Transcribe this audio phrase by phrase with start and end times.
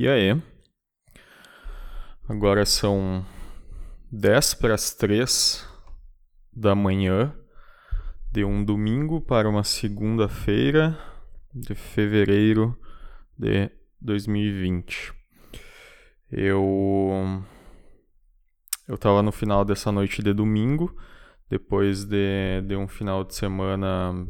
[0.00, 0.34] E aí?
[2.26, 3.22] Agora são
[4.10, 5.68] 10 para as 3
[6.50, 7.36] da manhã
[8.32, 10.98] de um domingo para uma segunda-feira
[11.54, 12.74] de fevereiro
[13.38, 15.12] de 2020.
[16.32, 17.44] Eu
[18.88, 20.96] eu tava no final dessa noite de domingo,
[21.50, 24.26] depois de, de um final de semana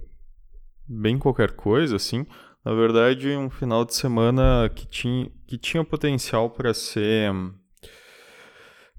[0.89, 2.27] bem qualquer coisa assim,
[2.65, 7.33] na verdade, um final de semana que tinha, que tinha potencial para ser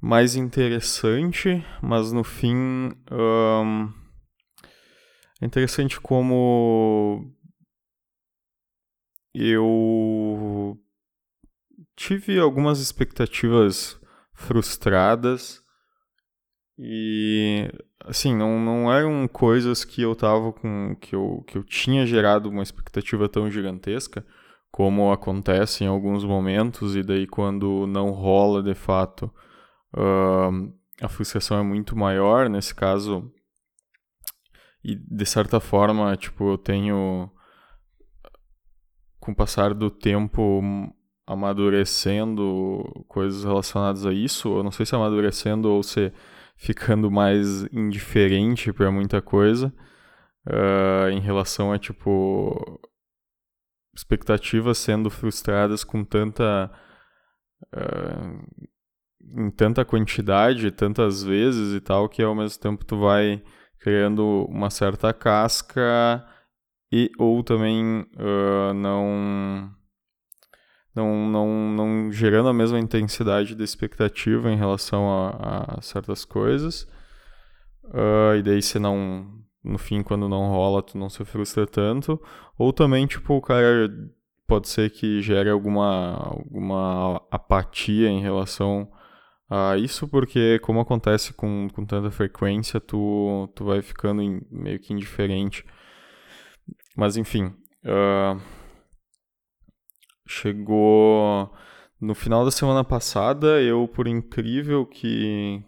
[0.02, 2.56] mais interessante, mas no fim
[3.12, 3.94] um,
[5.40, 7.32] é interessante como
[9.34, 10.76] eu
[11.96, 14.00] tive algumas expectativas
[14.34, 15.61] frustradas
[16.84, 17.72] e
[18.04, 20.96] assim, não, não eram coisas que eu tava com.
[21.00, 24.26] que eu, que eu tinha gerado uma expectativa tão gigantesca,
[24.72, 29.32] como acontece em alguns momentos, e daí quando não rola de fato,
[29.96, 32.50] uh, a frustração é muito maior.
[32.50, 33.32] Nesse caso,
[34.84, 37.30] e de certa forma, tipo, eu tenho.
[39.20, 40.64] Com o passar do tempo,
[41.28, 44.50] amadurecendo coisas relacionadas a isso.
[44.50, 46.12] Eu não sei se amadurecendo ou se
[46.62, 49.74] ficando mais indiferente para muita coisa
[50.48, 52.80] uh, em relação a tipo
[53.96, 56.72] expectativas sendo frustradas com tanta
[57.74, 58.68] uh,
[59.40, 63.42] em tanta quantidade, tantas vezes e tal, que ao mesmo tempo tu vai
[63.80, 66.24] criando uma certa casca
[66.92, 69.74] e ou também uh, não
[70.96, 76.84] não, não, não gerando a mesma intensidade da expectativa em relação a, a certas coisas.
[77.86, 79.40] Uh, e daí você não.
[79.64, 82.20] No fim, quando não rola, tu não se frustra tanto.
[82.58, 83.90] Ou também, tipo, o cara
[84.48, 88.92] pode ser que gere alguma, alguma apatia em relação
[89.50, 94.80] a isso, porque como acontece com, com tanta frequência, tu, tu vai ficando em, meio
[94.80, 95.64] que indiferente.
[96.98, 97.54] Mas enfim.
[97.84, 98.42] Uh,
[100.32, 101.52] Chegou
[102.00, 105.62] no final da semana passada, eu, por incrível que,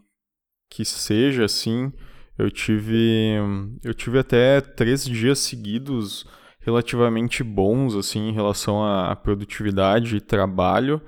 [0.70, 1.92] que seja, assim,
[2.38, 3.36] eu tive,
[3.84, 6.26] eu tive até três dias seguidos
[6.62, 11.02] relativamente bons, assim, em relação à produtividade e trabalho,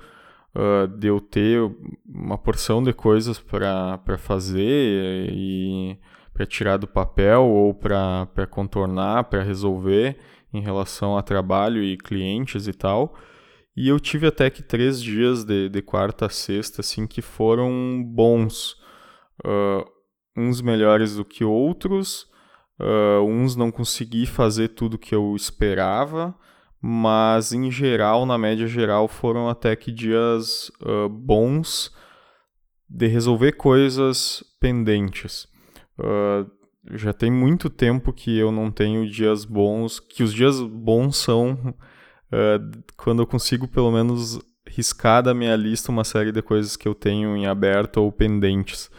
[0.54, 1.58] uh, de eu ter
[2.06, 5.98] uma porção de coisas para fazer e
[6.34, 10.18] para tirar do papel ou para contornar, para resolver
[10.52, 13.16] em relação a trabalho e clientes e tal.
[13.76, 18.02] E eu tive até que três dias de, de quarta a sexta, assim, que foram
[18.02, 18.72] bons.
[19.44, 19.84] Uh,
[20.34, 22.26] uns melhores do que outros,
[22.80, 26.34] uh, uns não consegui fazer tudo que eu esperava,
[26.80, 31.94] mas em geral, na média geral, foram até que dias uh, bons
[32.88, 35.46] de resolver coisas pendentes.
[36.92, 41.74] já tem muito tempo que eu não tenho dias bons, que os dias bons são
[42.32, 44.38] uh, quando eu consigo pelo menos
[44.68, 48.90] riscar da minha lista uma série de coisas que eu tenho em aberto ou pendentes.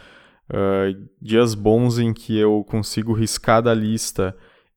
[0.50, 4.34] Uh, dias bons em que eu consigo riscar da lista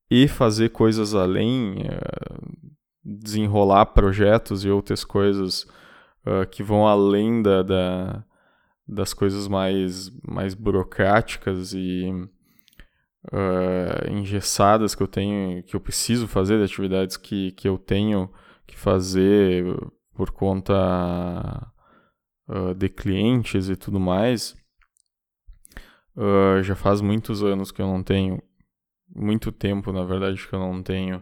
[0.09, 2.69] e fazer coisas além, uh,
[3.03, 5.63] desenrolar projetos e outras coisas
[6.25, 8.23] uh, que vão além da, da,
[8.85, 12.11] das coisas mais, mais burocráticas e
[14.09, 18.31] engessadas que eu tenho, que eu preciso fazer, de atividades que, que eu tenho
[18.65, 19.63] que fazer
[20.13, 21.71] por conta
[22.47, 24.55] uh, de clientes e tudo mais.
[26.15, 28.41] Uh, já faz muitos anos que eu não tenho,
[29.15, 31.21] muito tempo na verdade, que eu não tenho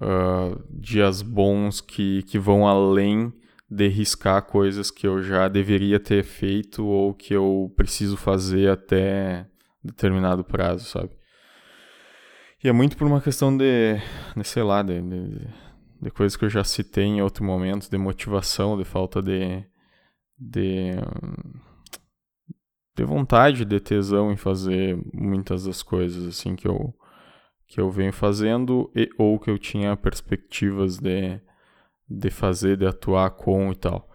[0.00, 3.32] uh, dias bons que, que vão além
[3.68, 9.49] de riscar coisas que eu já deveria ter feito ou que eu preciso fazer até
[9.82, 11.10] determinado prazo, sabe?
[12.62, 13.96] E é muito por uma questão de,
[14.36, 15.48] de sei lá, de, de
[16.00, 19.62] de coisas que eu já citei em outro momento, de motivação, de falta de,
[20.38, 20.92] de,
[22.96, 26.94] de vontade, de tesão em fazer muitas das coisas assim que eu,
[27.66, 31.38] que eu venho fazendo e, ou que eu tinha perspectivas de,
[32.08, 34.08] de fazer, de atuar com e tal.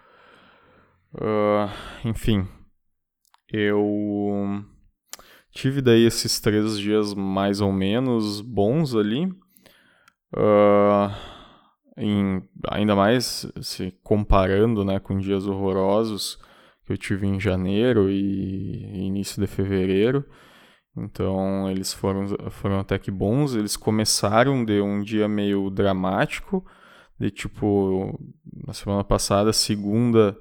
[1.13, 1.69] Uh,
[2.03, 2.47] enfim,
[3.47, 4.65] eu
[5.55, 9.25] tive daí esses três dias mais ou menos bons ali.
[10.35, 11.09] Uh,
[11.97, 16.37] em, ainda mais se comparando né, com dias horrorosos
[16.85, 20.25] que eu tive em janeiro e início de fevereiro.
[20.95, 23.55] Então eles foram, foram até que bons.
[23.55, 26.65] Eles começaram de um dia meio dramático,
[27.17, 28.19] De tipo,
[28.67, 30.37] na semana passada, segunda,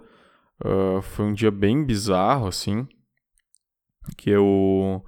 [0.64, 2.86] uh, foi um dia bem bizarro, assim.
[4.16, 5.04] Que eu.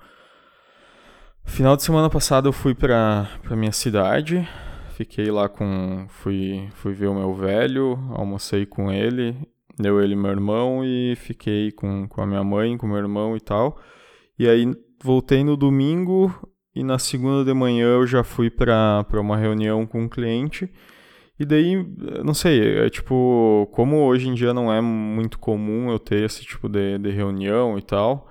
[1.45, 4.47] Final de semana passada eu fui pra, pra minha cidade.
[4.97, 6.07] Fiquei lá com.
[6.09, 9.37] Fui, fui ver o meu velho, almocei com ele,
[9.79, 13.41] eu, ele meu irmão, e fiquei com, com a minha mãe, com meu irmão e
[13.41, 13.79] tal.
[14.39, 14.67] E aí
[15.03, 16.33] voltei no domingo
[16.75, 20.71] e na segunda de manhã eu já fui para uma reunião com um cliente.
[21.39, 21.75] E daí,
[22.25, 26.43] não sei, é tipo, como hoje em dia não é muito comum eu ter esse
[26.43, 28.29] tipo de, de reunião e tal,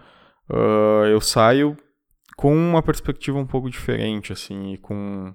[0.50, 1.78] uh, eu saio
[2.36, 5.34] com uma perspectiva um pouco diferente, assim, e com,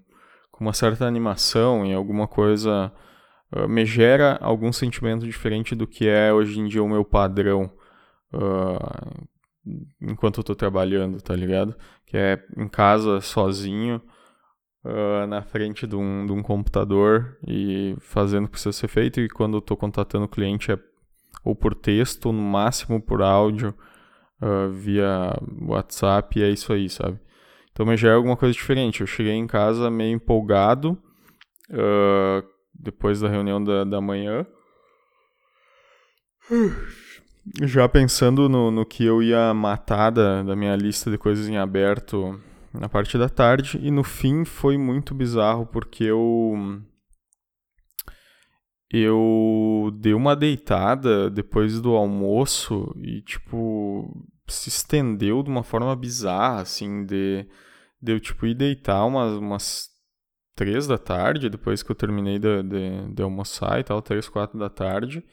[0.51, 2.93] com uma certa animação e alguma coisa
[3.53, 7.73] uh, me gera algum sentimento diferente do que é hoje em dia o meu padrão
[8.35, 9.29] uh,
[10.01, 11.75] enquanto eu tô trabalhando, tá ligado?
[12.07, 14.01] Que é em casa, sozinho,
[14.85, 19.21] uh, na frente de um, de um computador e fazendo o que precisa ser feito.
[19.21, 20.79] E quando eu tô contatando o cliente é
[21.43, 23.75] ou por texto, no máximo por áudio,
[24.41, 27.19] uh, via WhatsApp, e é isso aí, sabe?
[27.73, 29.01] Então, mas já é alguma coisa diferente.
[29.01, 30.99] Eu cheguei em casa meio empolgado,
[31.71, 34.47] uh, depois da reunião da, da manhã.
[37.63, 41.57] Já pensando no, no que eu ia matar da, da minha lista de coisas em
[41.57, 42.41] aberto
[42.73, 46.83] na parte da tarde, e no fim foi muito bizarro, porque eu.
[48.93, 56.63] Eu dei uma deitada depois do almoço e, tipo, se estendeu de uma forma bizarra,
[56.63, 57.47] assim, de,
[58.01, 59.89] de eu, tipo, ir deitar umas, umas
[60.55, 64.59] três da tarde, depois que eu terminei de, de, de almoçar e tal, três, quatro
[64.59, 65.25] da tarde,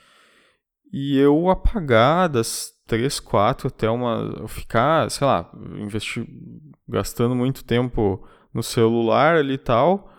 [0.91, 4.33] e eu apagar das três, quatro até uma.
[4.39, 6.25] Eu ficar, sei lá, investir,
[6.87, 10.09] gastando muito tempo no celular ali e tal,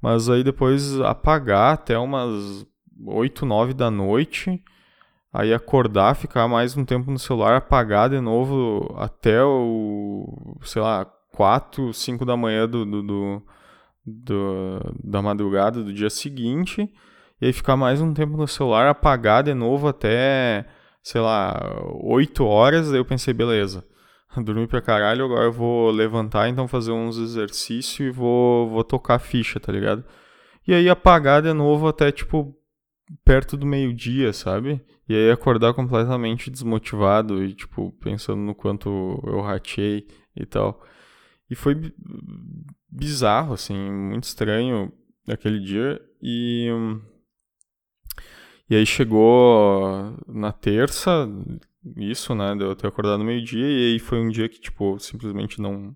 [0.00, 2.66] mas aí depois apagar até umas
[3.04, 4.62] oito, nove da noite,
[5.32, 11.06] aí acordar, ficar mais um tempo no celular, apagar de novo até o, sei lá,
[11.32, 13.42] quatro, cinco da manhã do, do, do,
[14.06, 16.92] do da madrugada do dia seguinte
[17.42, 20.64] e aí ficar mais um tempo no celular, apagar de novo até,
[21.02, 21.60] sei lá,
[22.00, 23.84] 8 horas, daí eu pensei, beleza,
[24.44, 29.18] dormi pra caralho, agora eu vou levantar, então fazer uns exercícios e vou, vou tocar
[29.18, 30.04] ficha, tá ligado?
[30.68, 32.54] E aí apagar de novo até, tipo,
[33.24, 34.80] perto do meio-dia, sabe?
[35.08, 38.88] E aí acordar completamente desmotivado e, tipo, pensando no quanto
[39.26, 40.06] eu ratei
[40.36, 40.82] e tal.
[41.50, 41.92] E foi
[42.88, 44.92] bizarro, assim, muito estranho
[45.28, 46.00] aquele dia.
[46.22, 46.68] E
[48.72, 51.28] e aí chegou na terça,
[51.96, 52.54] isso, né?
[52.54, 55.94] De eu ter acordado no meio-dia, e aí foi um dia que, tipo, simplesmente não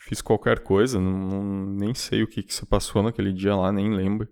[0.00, 3.94] fiz qualquer coisa, não, nem sei o que, que se passou naquele dia lá, nem
[3.94, 4.28] lembro.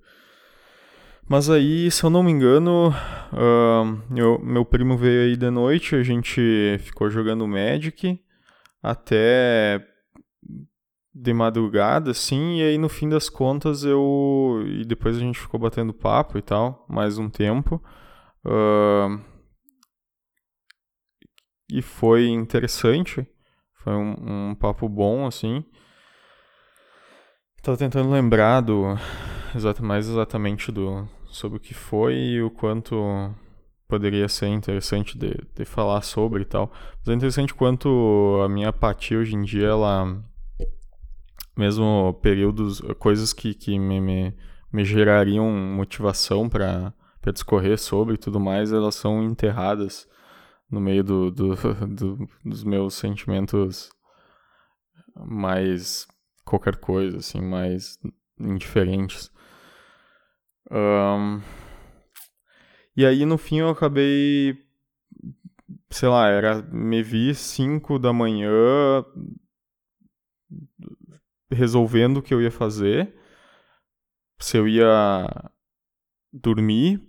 [1.28, 5.94] Mas aí, se eu não me engano, uh, eu, meu primo veio aí de noite,
[5.94, 6.40] a gente
[6.80, 8.18] ficou jogando Magic
[8.82, 9.84] até
[11.14, 14.62] de madrugada, assim, e aí no fim das contas eu.
[14.66, 17.82] E depois a gente ficou batendo papo e tal, mais um tempo.
[18.44, 19.20] Uh...
[21.70, 23.26] E foi interessante.
[23.82, 25.62] Foi um, um papo bom, assim.
[27.62, 28.96] Tava tentando lembrar do.
[29.82, 31.06] mais exatamente do.
[31.38, 32.96] Sobre o que foi e o quanto
[33.86, 36.70] poderia ser interessante de, de falar sobre e tal.
[36.98, 40.22] Mas é interessante quanto a minha apatia hoje em dia ela
[41.56, 44.34] mesmo períodos, coisas que, que me, me,
[44.72, 46.94] me gerariam motivação para
[47.32, 50.08] discorrer sobre e tudo mais, elas são enterradas
[50.70, 51.54] no meio do, do,
[51.88, 53.90] do, dos meus sentimentos
[55.16, 56.06] mais
[56.44, 57.98] qualquer coisa, assim, mais
[58.38, 59.30] indiferentes.
[60.70, 61.40] Um,
[62.96, 64.58] e aí no fim eu acabei,
[65.90, 69.04] sei lá, era me vi 5 da manhã
[71.50, 73.14] resolvendo o que eu ia fazer,
[74.38, 75.50] se eu ia
[76.32, 77.00] dormir,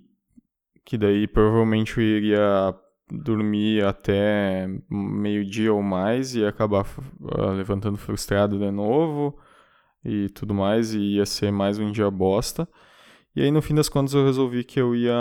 [0.85, 2.73] que daí provavelmente eu iria
[3.11, 6.85] dormir até meio-dia ou mais e acabar
[7.19, 9.37] uh, levantando frustrado de novo
[10.03, 12.67] e tudo mais, e ia ser mais um dia bosta.
[13.39, 15.15] E aí no fim das contas eu resolvi que eu ia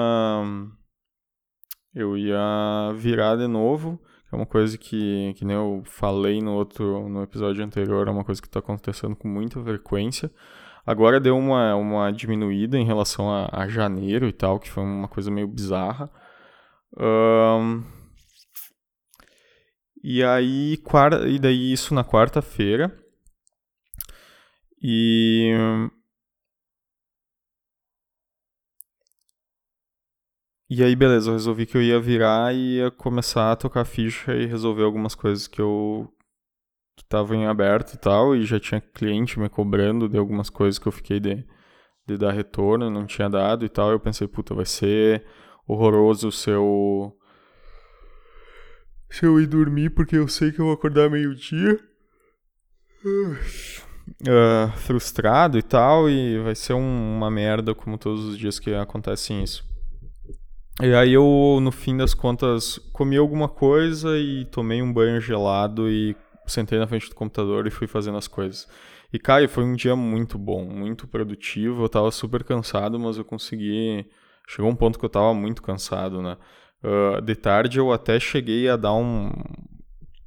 [1.95, 3.97] eu ia virar de novo
[4.33, 8.25] é uma coisa que, que nem eu falei no outro no episódio anterior, é uma
[8.25, 10.33] coisa que está acontecendo com muita frequência.
[10.85, 15.07] Agora deu uma, uma diminuída em relação a, a janeiro e tal, que foi uma
[15.07, 16.11] coisa meio bizarra.
[16.99, 17.85] Um,
[20.03, 22.93] e aí, quarta, e daí isso na quarta-feira.
[24.83, 25.53] E
[30.71, 34.35] e aí, beleza, eu resolvi que eu ia virar e ia começar a tocar ficha
[34.35, 36.13] e resolver algumas coisas que eu
[36.95, 40.81] que estavam em aberto e tal, e já tinha cliente me cobrando de algumas coisas
[40.81, 41.45] que eu fiquei de,
[42.07, 43.93] de dar retorno, não tinha dado e tal.
[43.93, 45.25] Eu pensei, puta, vai ser
[45.67, 47.15] horroroso se eu
[49.11, 51.79] se eu ir dormir porque eu sei que eu vou acordar meio-dia.
[54.23, 58.75] Uh, frustrado e tal, e vai ser um, uma merda como todos os dias que
[58.75, 59.65] acontecem isso.
[60.81, 65.91] E aí eu, no fim das contas, comi alguma coisa e tomei um banho gelado
[65.91, 66.15] e
[66.47, 68.69] sentei na frente do computador e fui fazendo as coisas.
[69.13, 71.83] E, cara, foi um dia muito bom, muito produtivo.
[71.83, 74.07] Eu tava super cansado, mas eu consegui.
[74.47, 76.37] Chegou um ponto que eu tava muito cansado, né?
[76.83, 79.31] Uh, de tarde eu até cheguei a dar um.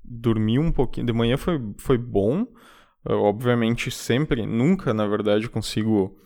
[0.03, 1.05] Dormi um pouquinho.
[1.05, 2.41] De manhã foi, foi bom.
[3.07, 6.17] Uh, obviamente, sempre, nunca, na verdade, consigo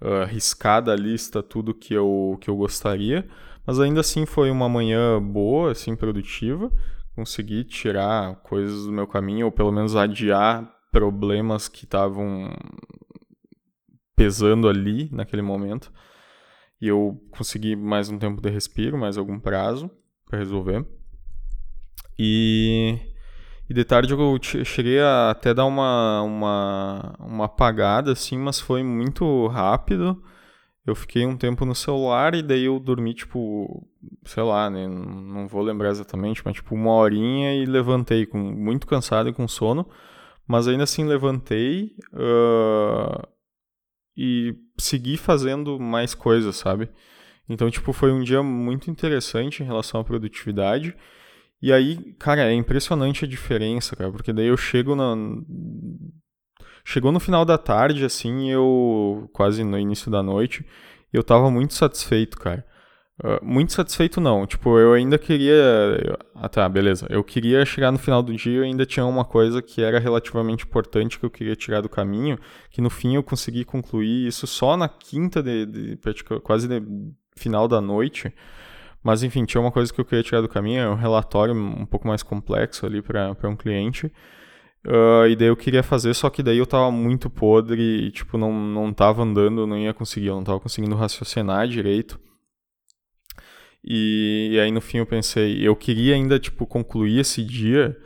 [0.00, 3.28] uh, riscar da lista tudo que eu, que eu gostaria.
[3.66, 6.70] Mas ainda assim foi uma manhã boa, assim, produtiva.
[7.14, 12.50] Consegui tirar coisas do meu caminho, ou pelo menos adiar problemas que estavam
[14.14, 15.92] pesando ali naquele momento.
[16.80, 19.90] E eu consegui mais um tempo de respiro, mais algum prazo
[20.26, 20.86] para resolver.
[22.18, 22.98] E,
[23.68, 28.82] e de tarde eu cheguei a até dar uma, uma, uma apagada, assim, mas foi
[28.82, 30.22] muito rápido
[30.86, 33.84] eu fiquei um tempo no celular e daí eu dormi, tipo,
[34.24, 34.86] sei lá, né?
[34.86, 39.48] Não vou lembrar exatamente, mas tipo uma horinha e levantei, com muito cansado e com
[39.48, 39.88] sono.
[40.46, 43.26] Mas ainda assim levantei uh,
[44.16, 46.88] e segui fazendo mais coisas, sabe?
[47.48, 50.96] Então, tipo, foi um dia muito interessante em relação à produtividade.
[51.60, 55.14] E aí, cara, é impressionante a diferença, cara, porque daí eu chego na,
[56.88, 59.28] Chegou no final da tarde, assim, eu.
[59.32, 60.64] quase no início da noite,
[61.12, 62.64] eu tava muito satisfeito, cara.
[63.20, 65.52] Uh, muito satisfeito não, tipo, eu ainda queria.
[66.32, 67.04] Ah tá, beleza.
[67.10, 70.64] Eu queria chegar no final do dia e ainda tinha uma coisa que era relativamente
[70.64, 72.38] importante que eu queria tirar do caminho,
[72.70, 75.98] que no fim eu consegui concluir isso só na quinta de, de
[76.40, 76.80] quase de
[77.36, 78.32] final da noite.
[79.06, 81.86] Mas enfim, tinha uma coisa que eu queria tirar do caminho, é um relatório um
[81.86, 84.06] pouco mais complexo ali para um cliente.
[84.84, 88.36] Uh, e daí eu queria fazer, só que daí eu tava muito podre e, tipo,
[88.36, 92.18] não, não tava andando, não ia conseguir, eu não tava conseguindo raciocinar direito.
[93.84, 97.96] E, e aí no fim eu pensei, eu queria ainda, tipo, concluir esse dia,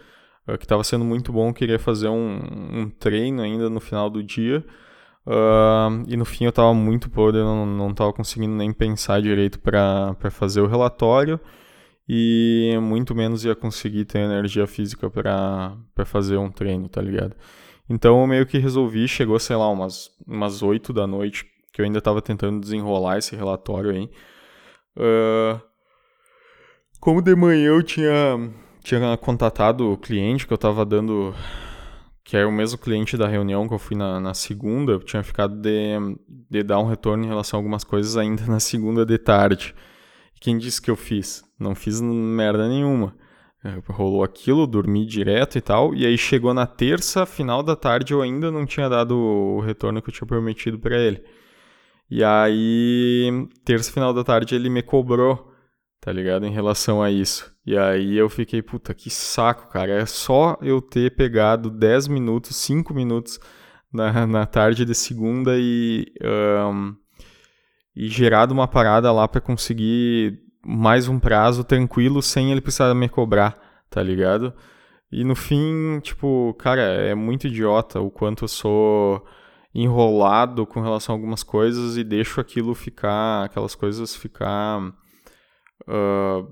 [0.46, 2.40] uh, que tava sendo muito bom, eu queria fazer um,
[2.72, 4.62] um treino ainda no final do dia.
[5.26, 9.60] Uh, e no fim eu tava muito podre, não, não tava conseguindo nem pensar direito
[9.60, 11.38] para fazer o relatório
[12.08, 17.36] e muito menos ia conseguir ter energia física para fazer um treino, tá ligado?
[17.88, 21.84] Então eu meio que resolvi, chegou, sei lá, umas, umas 8 da noite, que eu
[21.84, 24.10] ainda estava tentando desenrolar esse relatório aí.
[24.96, 25.60] Uh,
[27.00, 31.32] como de manhã eu tinha, tinha contatado o cliente que eu estava dando,
[32.30, 35.20] que era o mesmo cliente da reunião que eu fui na, na segunda, eu tinha
[35.20, 35.98] ficado de,
[36.48, 39.74] de dar um retorno em relação a algumas coisas ainda na segunda de tarde.
[40.40, 41.42] Quem disse que eu fiz?
[41.58, 43.16] Não fiz merda nenhuma.
[43.64, 45.92] É, rolou aquilo, dormi direto e tal.
[45.92, 50.00] E aí chegou na terça, final da tarde, eu ainda não tinha dado o retorno
[50.00, 51.24] que eu tinha prometido para ele.
[52.08, 55.49] E aí, terça, final da tarde, ele me cobrou,
[56.00, 56.46] tá ligado?
[56.46, 57.54] Em relação a isso.
[57.66, 59.92] E aí eu fiquei, puta, que saco, cara.
[59.92, 63.38] É só eu ter pegado 10 minutos, 5 minutos
[63.92, 66.06] na, na tarde de segunda e.
[66.22, 66.94] Um,
[67.94, 73.08] e gerado uma parada lá para conseguir mais um prazo tranquilo sem ele precisar me
[73.08, 73.58] cobrar,
[73.90, 74.54] tá ligado?
[75.10, 79.26] E no fim, tipo, cara, é muito idiota o quanto eu sou
[79.74, 84.80] enrolado com relação a algumas coisas e deixo aquilo ficar, aquelas coisas ficar
[85.90, 86.48] uh,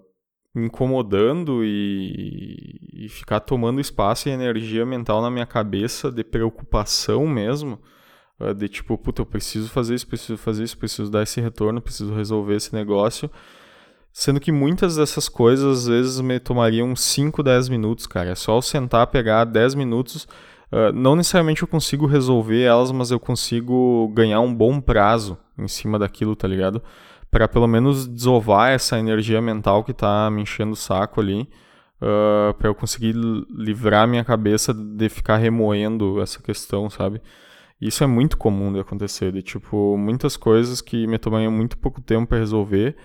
[0.55, 7.79] incomodando e, e ficar tomando espaço e energia mental na minha cabeça de preocupação mesmo
[8.41, 11.81] ah, de tipo, puta, eu preciso fazer isso, preciso fazer isso, preciso dar esse retorno,
[11.81, 13.31] preciso resolver esse negócio.
[14.13, 18.31] Sendo que muitas dessas coisas às vezes me tomariam 5, 10 minutos, cara.
[18.31, 20.25] É só eu sentar, pegar 10 minutos.
[20.73, 25.69] Uh, não necessariamente eu consigo resolver elas, mas eu consigo ganhar um bom prazo em
[25.69, 26.83] cima daquilo, tá ligado?
[27.31, 31.43] Para pelo menos desovar essa energia mental que tá me enchendo o saco ali.
[32.01, 33.13] Uh, ah, para eu conseguir
[33.51, 37.21] livrar minha cabeça de ficar remoendo essa questão, sabe?
[37.81, 42.01] Isso é muito comum de acontecer, de tipo, muitas coisas que me tomam muito pouco
[42.01, 42.97] tempo para resolver,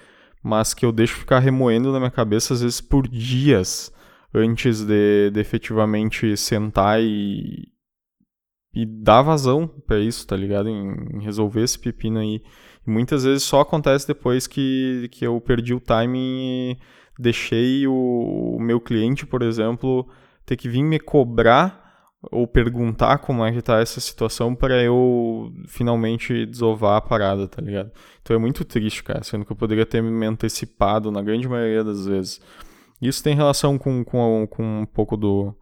[0.44, 3.92] mas que eu deixo ficar remoendo na minha cabeça às vezes por dias
[4.34, 7.72] antes de, de efetivamente sentar e,
[8.74, 10.68] e dar vazão para isso, tá ligado?
[10.70, 12.42] Em, em, resolver esse pepino aí.
[12.86, 16.78] E muitas vezes só acontece depois que, que eu perdi o timing e
[17.18, 20.08] deixei o, o meu cliente, por exemplo,
[20.46, 21.84] ter que vir me cobrar
[22.32, 27.62] ou perguntar como é que tá essa situação para eu finalmente desovar a parada, tá
[27.62, 27.92] ligado?
[28.22, 31.84] Então é muito triste, cara, sendo que eu poderia ter me antecipado na grande maioria
[31.84, 32.42] das vezes.
[33.02, 35.54] Isso tem relação com, com, com um pouco do,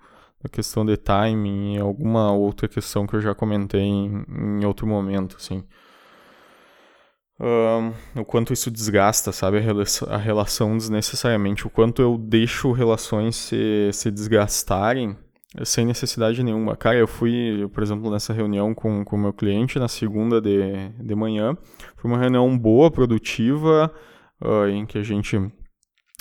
[0.43, 4.23] da questão de timing e alguma outra questão que eu já comentei em,
[4.59, 5.63] em outro momento, assim.
[7.43, 12.71] Um, o quanto isso desgasta, sabe, a relação, a relação desnecessariamente, o quanto eu deixo
[12.71, 15.17] relações se, se desgastarem
[15.65, 16.77] sem necessidade nenhuma.
[16.77, 21.15] Cara, eu fui, por exemplo, nessa reunião com o meu cliente na segunda de, de
[21.15, 21.57] manhã.
[21.97, 23.91] Foi uma reunião boa, produtiva,
[24.39, 25.37] uh, em que a gente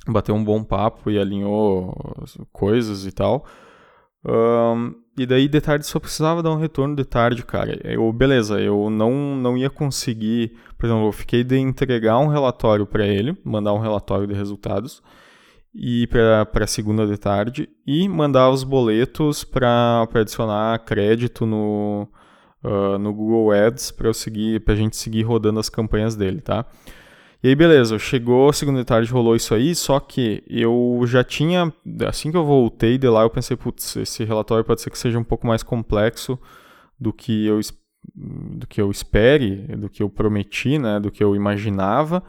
[0.08, 1.94] bateu um bom papo e alinhou
[2.50, 3.44] coisas e tal.
[4.24, 7.78] Um, e daí de tarde só precisava dar um retorno de tarde, cara.
[7.84, 10.56] Eu, beleza, eu não, não ia conseguir.
[10.78, 15.02] Por exemplo, eu fiquei de entregar um relatório para ele, mandar um relatório de resultados
[15.74, 22.08] e para segunda de tarde e mandar os boletos para adicionar crédito no,
[22.64, 26.66] uh, no Google Ads para eu seguir gente seguir rodando as campanhas dele, tá?
[27.42, 31.72] E aí beleza, chegou segunda de tarde rolou isso aí, só que eu já tinha
[32.06, 35.18] assim que eu voltei de lá eu pensei putz esse relatório pode ser que seja
[35.18, 36.38] um pouco mais complexo
[36.98, 37.58] do que eu
[38.14, 42.22] do que eu espere, do que eu prometi, né, do que eu imaginava.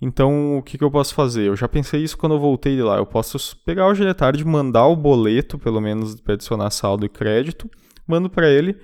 [0.00, 1.48] Então, o que, que eu posso fazer?
[1.48, 2.96] Eu já pensei isso quando eu voltei de lá.
[2.96, 7.08] Eu posso pegar o de tarde, mandar o boleto, pelo menos, para adicionar saldo e
[7.08, 7.70] crédito,
[8.06, 8.76] mando para ele,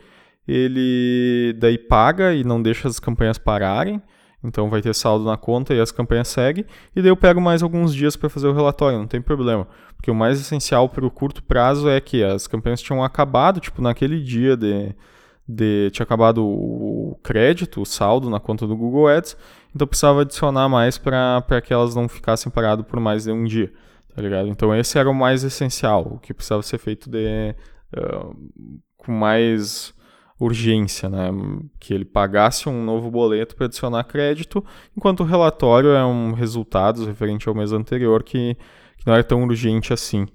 [0.47, 4.01] ele daí paga e não deixa as campanhas pararem.
[4.47, 6.65] Então vai ter saldo na conta e as campanhas seguem.
[6.95, 9.67] E daí eu pego mais alguns dias para fazer o relatório, não tem problema.
[9.97, 13.83] Porque o mais essencial para o curto prazo é que as campanhas tinham acabado, tipo,
[13.83, 14.95] naquele dia de,
[15.49, 15.91] de.
[15.91, 19.37] Tinha acabado o crédito, o saldo na conta do Google Ads.
[19.75, 23.71] Então precisava adicionar mais para que elas não ficassem paradas por mais de um dia,
[24.15, 24.49] tá ligado?
[24.49, 27.55] Então esse era o mais essencial, o que precisava ser feito de,
[27.95, 28.35] uh,
[28.97, 29.93] com mais
[30.39, 31.31] urgência, né?
[31.81, 34.65] Que ele pagasse um novo boleto para adicionar crédito,
[34.97, 38.57] enquanto o relatório é um resultados referente ao mês anterior que,
[38.99, 40.27] que não era tão urgente assim.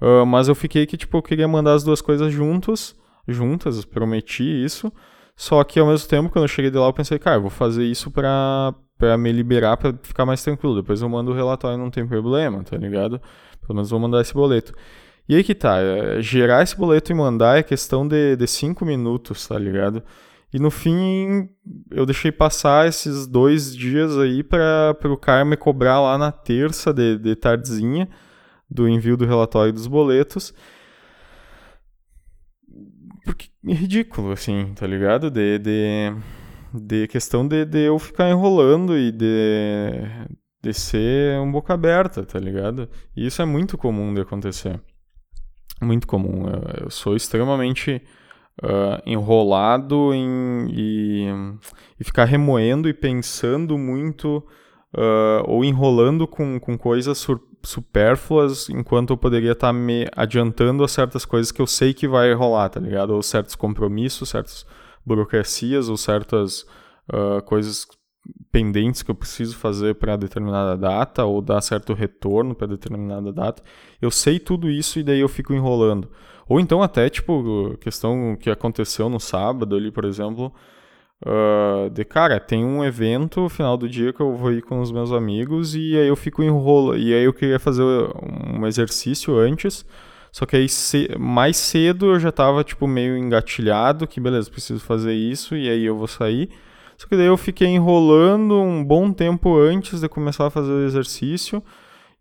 [0.00, 2.96] Uh, mas eu fiquei que tipo eu queria mandar as duas coisas juntos,
[3.28, 4.92] juntas, prometi isso.
[5.36, 7.50] Só que ao mesmo tempo, quando eu cheguei de lá, eu pensei, cara, eu vou
[7.50, 10.76] fazer isso pra, pra me liberar, pra ficar mais tranquilo.
[10.76, 13.20] Depois eu mando o relatório, não tem problema, tá ligado?
[13.60, 14.74] Pelo menos vou mandar esse boleto.
[15.28, 19.46] E aí que tá, é, gerar esse boleto e mandar é questão de 5 minutos,
[19.46, 20.02] tá ligado?
[20.52, 21.48] E no fim,
[21.90, 26.92] eu deixei passar esses dois dias aí para o cara me cobrar lá na terça
[26.92, 28.08] de, de tardezinha
[28.70, 30.52] do envio do relatório dos boletos
[33.24, 35.30] porque é ridículo, assim, tá ligado?
[35.30, 36.12] De, de,
[36.74, 40.02] de questão de, de eu ficar enrolando e de,
[40.62, 42.88] de ser um boca aberta, tá ligado?
[43.16, 44.80] E isso é muito comum de acontecer.
[45.82, 46.44] Muito comum.
[46.80, 48.00] Eu, sou extremamente
[48.62, 51.26] uh, enrolado em, e,
[51.98, 54.38] e ficar remoendo e pensando muito
[54.94, 60.82] uh, ou enrolando com, com coisas surpresas supérfluas, enquanto eu poderia estar tá me adiantando
[60.84, 63.10] a certas coisas que eu sei que vai rolar, tá ligado?
[63.10, 64.66] Ou certos compromissos, certas
[65.04, 66.62] burocracias, ou certas
[67.12, 67.86] uh, coisas
[68.50, 73.62] pendentes que eu preciso fazer para determinada data, ou dar certo retorno para determinada data.
[74.00, 76.08] Eu sei tudo isso e daí eu fico enrolando.
[76.48, 80.52] Ou então até, tipo, questão que aconteceu no sábado ali, por exemplo,
[81.24, 84.90] Uh, de cara, tem um evento final do dia que eu vou ir com os
[84.90, 86.98] meus amigos e aí eu fico enrolando.
[86.98, 89.86] E aí eu queria fazer um exercício antes,
[90.32, 90.66] só que aí
[91.20, 95.84] mais cedo eu já tava tipo meio engatilhado, que beleza, preciso fazer isso e aí
[95.84, 96.50] eu vou sair.
[97.02, 100.84] Só que daí eu fiquei enrolando um bom tempo antes de começar a fazer o
[100.84, 101.60] exercício.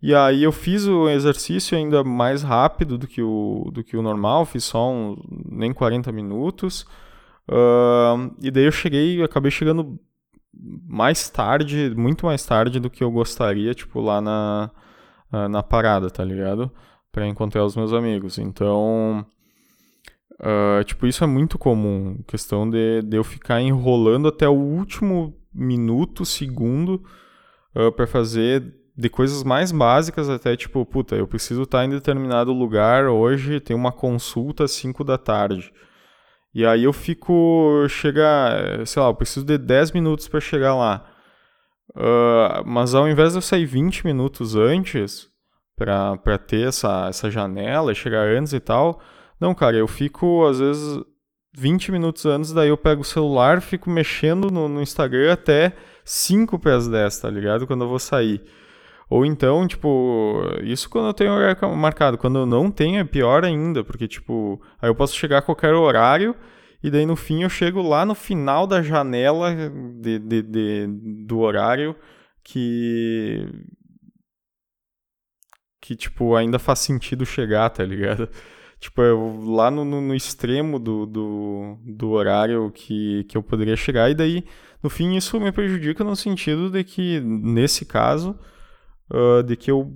[0.02, 4.02] E aí eu fiz o exercício ainda mais rápido do que o, do que o
[4.02, 5.16] normal, fiz só um,
[5.52, 6.82] nem 40 minutos.
[7.48, 10.00] Uh, e daí eu cheguei, acabei chegando
[10.52, 14.72] mais tarde, muito mais tarde do que eu gostaria, tipo, lá na,
[15.48, 16.72] na parada, tá ligado?
[17.12, 18.40] Pra encontrar os meus amigos.
[18.40, 19.24] Então,
[20.42, 22.20] uh, tipo, isso é muito comum.
[22.28, 27.04] Questão de, de eu ficar enrolando até o último minuto, segundo,
[27.76, 28.64] uh, para fazer
[28.96, 33.76] de coisas mais básicas até, tipo, puta, eu preciso estar em determinado lugar hoje, tem
[33.76, 35.74] uma consulta às 5 da tarde.
[36.54, 37.86] E aí eu fico.
[37.88, 38.84] Chega.
[38.86, 41.06] Sei lá, eu preciso de 10 minutos para chegar lá.
[41.96, 45.30] Uh, mas ao invés de eu sair 20 minutos antes
[45.76, 49.02] para ter essa, essa janela e chegar antes e tal.
[49.42, 51.04] Não, cara, eu fico às vezes
[51.58, 55.74] 20 minutos antes, daí eu pego o celular, fico mexendo no, no Instagram até
[56.06, 57.66] 5 para as 10, tá ligado?
[57.66, 58.44] Quando eu vou sair.
[59.10, 62.18] Ou então, tipo, isso quando eu tenho horário marcado.
[62.18, 65.74] Quando eu não tenho é pior ainda, porque, tipo, aí eu posso chegar a qualquer
[65.74, 66.36] horário
[66.84, 69.54] e daí no fim eu chego lá no final da janela
[70.00, 70.88] de, de, de
[71.26, 71.96] do horário
[72.44, 73.46] que.
[75.82, 78.30] que, tipo, ainda faz sentido chegar, tá ligado?
[78.82, 83.76] Tipo, eu, lá no, no, no, extremo do, do, do horário que, que eu poderia
[83.76, 84.44] chegar, e daí,
[84.82, 88.36] no fim, isso me prejudica no sentido de que, nesse caso,
[89.12, 89.96] uh, de que eu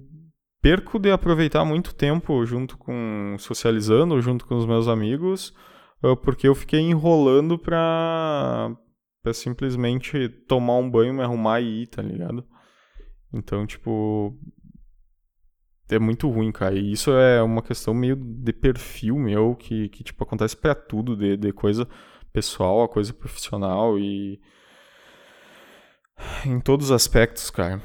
[0.61, 5.51] perco de aproveitar muito tempo junto com, socializando, junto com os meus amigos,
[6.03, 8.71] uh, porque eu fiquei enrolando pra,
[9.23, 12.45] pra simplesmente tomar um banho, me arrumar e ir, tá ligado?
[13.33, 14.37] Então, tipo,
[15.89, 16.75] é muito ruim, cara.
[16.75, 21.15] E isso é uma questão meio de perfil meu, que, que tipo, acontece para tudo,
[21.15, 21.87] de, de coisa
[22.33, 24.39] pessoal a coisa profissional e.
[26.45, 27.81] Em todos os aspectos, cara.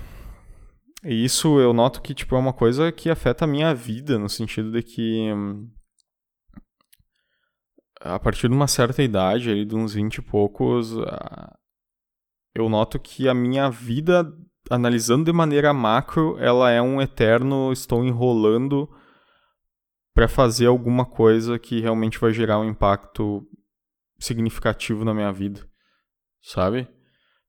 [1.04, 4.28] E isso eu noto que, tipo, é uma coisa que afeta a minha vida, no
[4.28, 5.28] sentido de que.
[8.00, 10.94] A partir de uma certa idade, ali de uns 20 e poucos,
[12.54, 14.32] eu noto que a minha vida
[14.70, 18.88] analisando de maneira macro, ela é um eterno estou enrolando
[20.14, 23.44] para fazer alguma coisa que realmente vai gerar um impacto
[24.18, 25.66] significativo na minha vida,
[26.40, 26.88] sabe?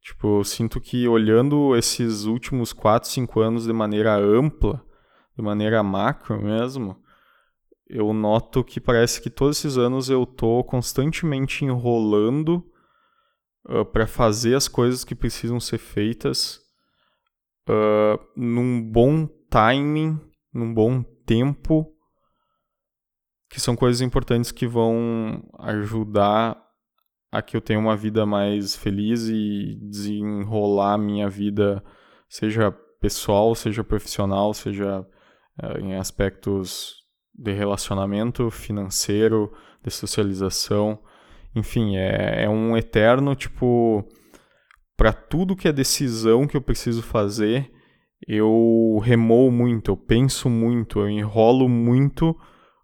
[0.02, 4.84] Tipo, eu sinto que olhando esses últimos 4, 5 anos de maneira ampla,
[5.38, 7.00] de maneira macro mesmo,
[7.88, 12.66] eu noto que parece que todos esses anos eu tô constantemente enrolando
[13.70, 16.71] uh, para fazer as coisas que precisam ser feitas
[17.72, 20.20] uh, num bom timing,
[20.54, 21.88] num bom tempo,
[23.50, 26.58] que são coisas importantes que vão ajudar
[27.32, 31.84] a que eu tenha uma vida mais feliz e desenrolar minha vida,
[32.28, 37.02] seja pessoal, seja profissional, seja uh, em aspectos
[37.34, 39.52] de relacionamento financeiro,
[39.84, 41.00] de socialização.
[41.56, 44.08] Enfim, é, é um eterno, tipo,
[45.02, 47.72] para tudo que é decisão que eu preciso fazer,
[48.28, 52.38] eu remoo muito, eu penso muito, eu enrolo muito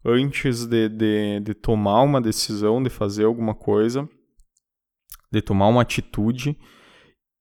[0.04, 4.10] antes de, de, de tomar uma decisão, de fazer alguma coisa,
[5.32, 6.58] de tomar uma atitude.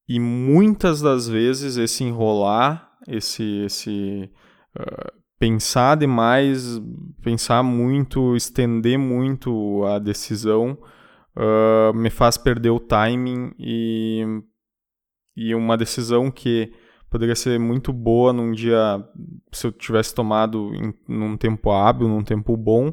[0.07, 4.31] E muitas das vezes esse enrolar, esse, esse
[4.79, 6.79] uh, pensar demais,
[7.23, 10.77] pensar muito, estender muito a decisão,
[11.35, 14.23] uh, me faz perder o timing e
[15.37, 16.73] e uma decisão que
[17.11, 19.05] poderia ser muito boa num dia,
[19.53, 22.93] se eu tivesse tomado em, num tempo hábil, num tempo bom,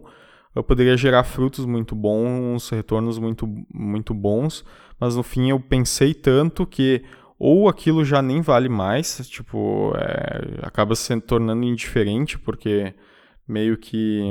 [0.56, 4.64] eu poderia gerar frutos muito bons, retornos muito, muito bons,
[5.00, 7.04] mas no fim eu pensei tanto que
[7.40, 12.94] ou aquilo já nem vale mais, tipo, é, acaba se tornando indiferente, porque
[13.48, 14.22] meio que,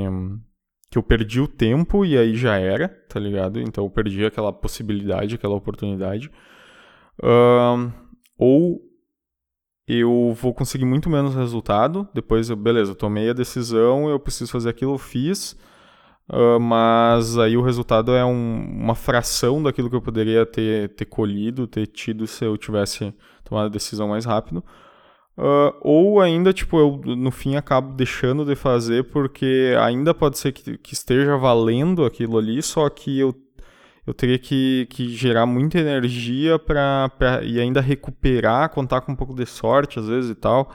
[0.89, 3.59] que eu perdi o tempo e aí já era, tá ligado?
[3.59, 6.31] Então eu perdi aquela possibilidade, aquela oportunidade.
[7.21, 7.91] Uh,
[8.43, 8.81] ou
[9.87, 12.05] eu vou conseguir muito menos resultado.
[12.13, 15.53] Depois, eu, beleza, eu tomei a decisão, eu preciso fazer aquilo, eu fiz.
[16.29, 21.05] Uh, mas aí o resultado é um, uma fração daquilo que eu poderia ter, ter
[21.05, 23.13] colhido, ter tido se eu tivesse
[23.45, 24.61] tomado a decisão mais rápido.
[25.37, 30.51] Uh, ou ainda, tipo, eu no fim acabo deixando de fazer porque ainda pode ser
[30.51, 33.33] que, que esteja valendo aquilo ali, só que eu
[34.05, 39.33] eu teria que, que gerar muita energia para e ainda recuperar, contar com um pouco
[39.33, 40.71] de sorte às vezes e tal.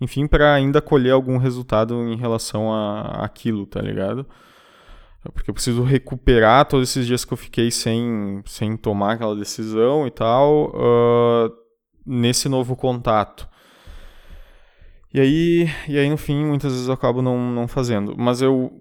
[0.00, 4.26] Enfim, para ainda colher algum resultado em relação a aquilo, tá ligado?
[5.32, 10.04] Porque eu preciso recuperar todos esses dias que eu fiquei sem, sem tomar aquela decisão
[10.04, 11.52] e tal, uh,
[12.04, 13.48] nesse novo contato.
[15.14, 18.16] E aí, e aí, no fim, muitas vezes eu acabo não, não fazendo.
[18.18, 18.72] Mas eu,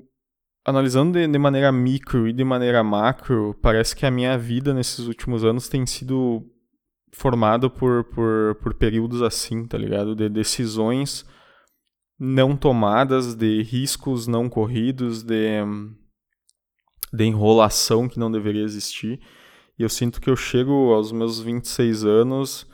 [0.66, 5.08] analisando de, de, maneira micro e de maneira macro, parece que a minha vida nesses
[5.08, 6.46] últimos anos tem sido
[7.14, 10.16] formada por, por, por períodos assim, tá ligado?
[10.16, 11.26] De decisões
[12.20, 15.62] não tomadas, de riscos não corridos, de,
[17.12, 19.20] de enrolação que não deveria existir.
[19.78, 22.68] E eu sinto que eu chego aos meus 26 anos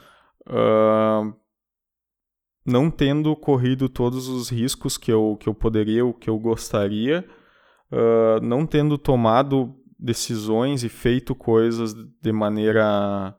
[0.47, 1.33] uh,
[2.65, 7.25] não tendo corrido todos os riscos que eu, que eu poderia, o que eu gostaria,
[7.91, 13.35] uh, não tendo tomado decisões e feito coisas de maneira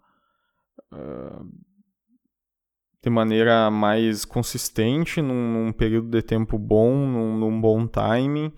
[3.03, 8.53] de maneira mais consistente num, num, período de tempo bom, num, num bom timing.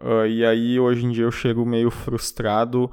[0.00, 2.90] Uh, e aí hoje em dia eu chego meio frustrado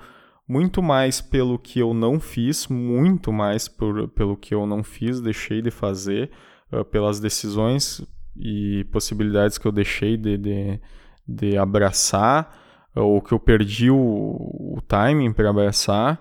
[0.48, 5.20] muito mais pelo que eu não fiz, muito mais por, pelo que eu não fiz,
[5.20, 6.32] deixei de fazer,
[6.72, 10.80] uh, pelas decisões e possibilidades que eu deixei de, de,
[11.28, 12.54] de abraçar,
[12.96, 16.20] ou que eu perdi o, o timing para abraçar,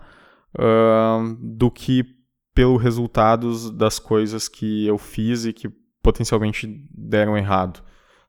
[0.55, 2.05] uh, do que
[2.55, 5.69] pelos resultados das coisas que eu fiz e que
[6.03, 7.83] potencialmente deram errado,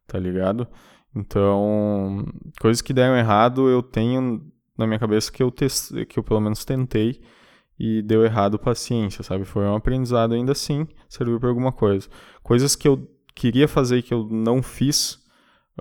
[0.08, 0.68] tá ligado?
[1.16, 2.26] Então,
[2.60, 4.42] coisas que deram errado eu tenho
[4.78, 7.22] na minha cabeça que eu, que eu pelo menos tentei
[7.80, 9.46] e deu errado paciência, sabe?
[9.46, 12.08] Foi um aprendizado ainda assim, serviu para alguma coisa.
[12.42, 15.25] Coisas que eu queria fazer e que eu não fiz,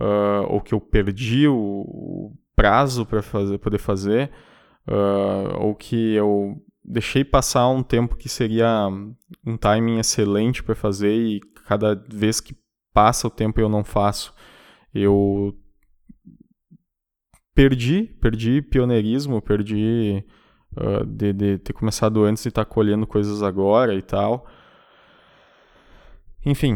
[0.01, 4.31] uh, ou que eu perdi o, prazo para fazer, poder fazer,
[4.87, 8.89] uh, ou que eu deixei passar um tempo que seria
[9.45, 12.57] um timing excelente para fazer e cada vez que
[12.93, 14.33] passa o tempo eu não faço,
[14.95, 15.59] eu
[17.55, 20.25] perdi, perdi pioneirismo, perdi
[20.77, 24.47] uh, de, de, ter começado antes e estar tá colhendo coisas agora e tal.
[26.45, 26.75] Enfim,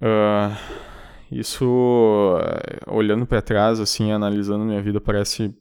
[0.00, 0.91] uh,
[1.32, 5.54] isso, uh, olhando para trás, assim, analisando minha vida, parece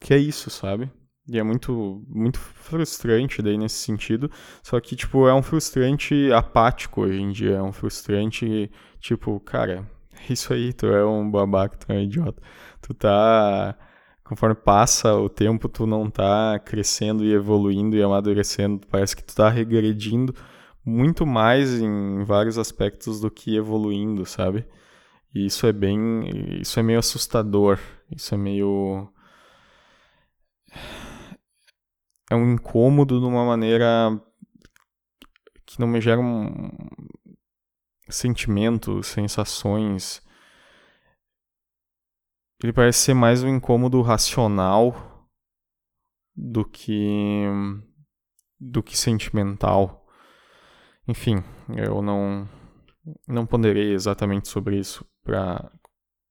[0.00, 0.90] que é isso, sabe?
[1.26, 4.30] E é muito, muito frustrante daí nesse sentido.
[4.62, 7.56] Só que, tipo, é um frustrante apático hoje em dia.
[7.56, 9.88] É um frustrante, tipo, cara,
[10.28, 12.42] isso aí, tu é um babaca, tu é um idiota.
[12.82, 13.76] Tu tá.
[14.22, 18.86] Conforme passa o tempo, tu não tá crescendo e evoluindo e amadurecendo.
[18.90, 20.34] Parece que tu tá regredindo
[20.84, 24.66] muito mais em vários aspectos do que evoluindo, sabe?
[25.34, 26.60] E isso é bem.
[26.60, 27.78] Isso é meio assustador.
[28.10, 29.10] Isso é meio
[32.30, 34.10] é um incômodo de uma maneira
[35.66, 36.70] que não me gera um
[38.08, 40.22] sentimentos, sensações.
[42.62, 45.28] Ele parece ser mais um incômodo racional
[46.34, 47.44] do que
[48.58, 50.03] do que sentimental.
[51.06, 51.42] Enfim,
[51.76, 52.48] eu não
[53.28, 55.70] não ponderei exatamente sobre isso para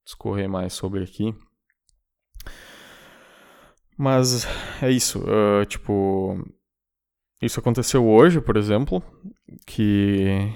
[0.04, 1.36] discorrer mais sobre aqui.
[3.98, 4.48] Mas
[4.82, 6.44] é isso, uh, tipo,
[7.42, 9.04] isso aconteceu hoje, por exemplo,
[9.66, 10.52] que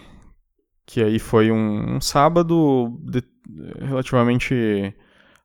[0.86, 3.22] que aí foi um, um sábado de,
[3.80, 4.96] relativamente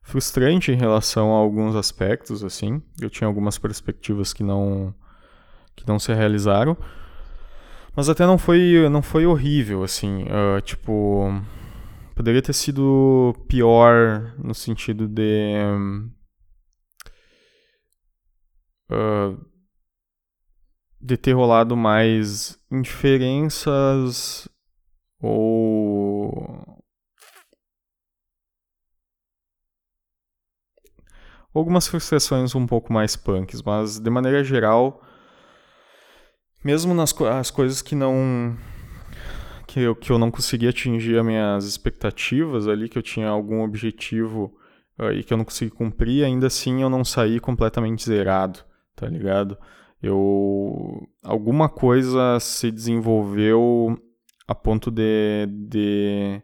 [0.01, 2.81] frustrante em relação a alguns aspectos, assim.
[2.99, 4.93] Eu tinha algumas perspectivas que não
[5.75, 6.77] que não se realizaram,
[7.95, 10.23] mas até não foi não foi horrível, assim.
[10.23, 11.29] Uh, tipo,
[12.15, 15.55] poderia ter sido pior no sentido de
[18.91, 19.53] uh,
[21.01, 24.47] de ter rolado mais indiferenças
[25.21, 26.81] ou
[31.53, 35.01] algumas frustrações um pouco mais punks, mas de maneira geral,
[36.63, 38.57] mesmo nas as coisas que não
[39.67, 43.63] que eu, que eu não consegui atingir as minhas expectativas ali, que eu tinha algum
[43.63, 44.55] objetivo
[44.99, 48.59] uh, e que eu não consegui cumprir, ainda assim eu não saí completamente zerado
[48.95, 49.57] tá ligado?
[50.01, 53.97] Eu alguma coisa se desenvolveu
[54.47, 56.41] a ponto de, de,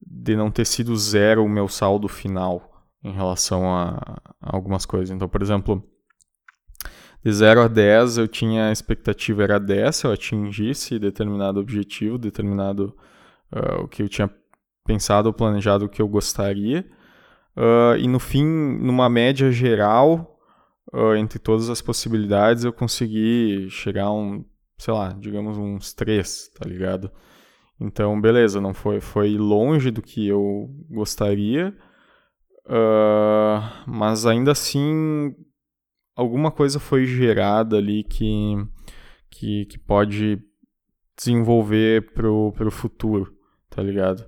[0.00, 5.10] de não ter sido zero o meu saldo final em relação a, a algumas coisas.
[5.10, 5.82] Então, por exemplo,
[7.26, 12.16] de 0 a 10 eu tinha a expectativa era 10, se eu atingisse determinado objetivo,
[12.16, 12.96] determinado
[13.52, 14.30] uh, o que eu tinha
[14.84, 16.86] pensado ou planejado o que eu gostaria.
[17.56, 20.38] Uh, e no fim, numa média geral,
[20.94, 24.44] uh, entre todas as possibilidades, eu consegui chegar a um,
[24.78, 27.10] sei lá, digamos uns três, tá ligado?
[27.80, 31.76] Então, beleza, não foi, foi longe do que eu gostaria,
[33.86, 35.34] mas ainda assim
[36.16, 38.56] alguma coisa foi gerada ali que,
[39.30, 40.42] que, que pode
[41.16, 43.32] desenvolver pro, pro futuro,
[43.70, 44.26] tá ligado?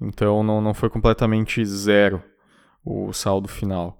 [0.00, 2.22] Então não, não foi completamente zero
[2.84, 3.98] o saldo final.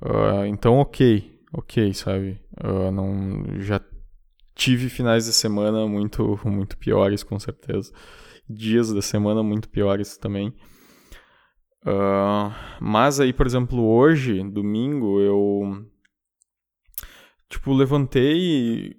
[0.00, 2.40] Uh, então, ok ok, sabe?
[2.62, 3.80] Eu não já
[4.54, 7.92] tive finais de semana muito muito piores, com certeza.
[8.48, 10.48] Dias da semana muito piores também.
[11.84, 15.84] Uh, mas aí, por exemplo, hoje, domingo, eu
[17.52, 18.96] tipo levantei.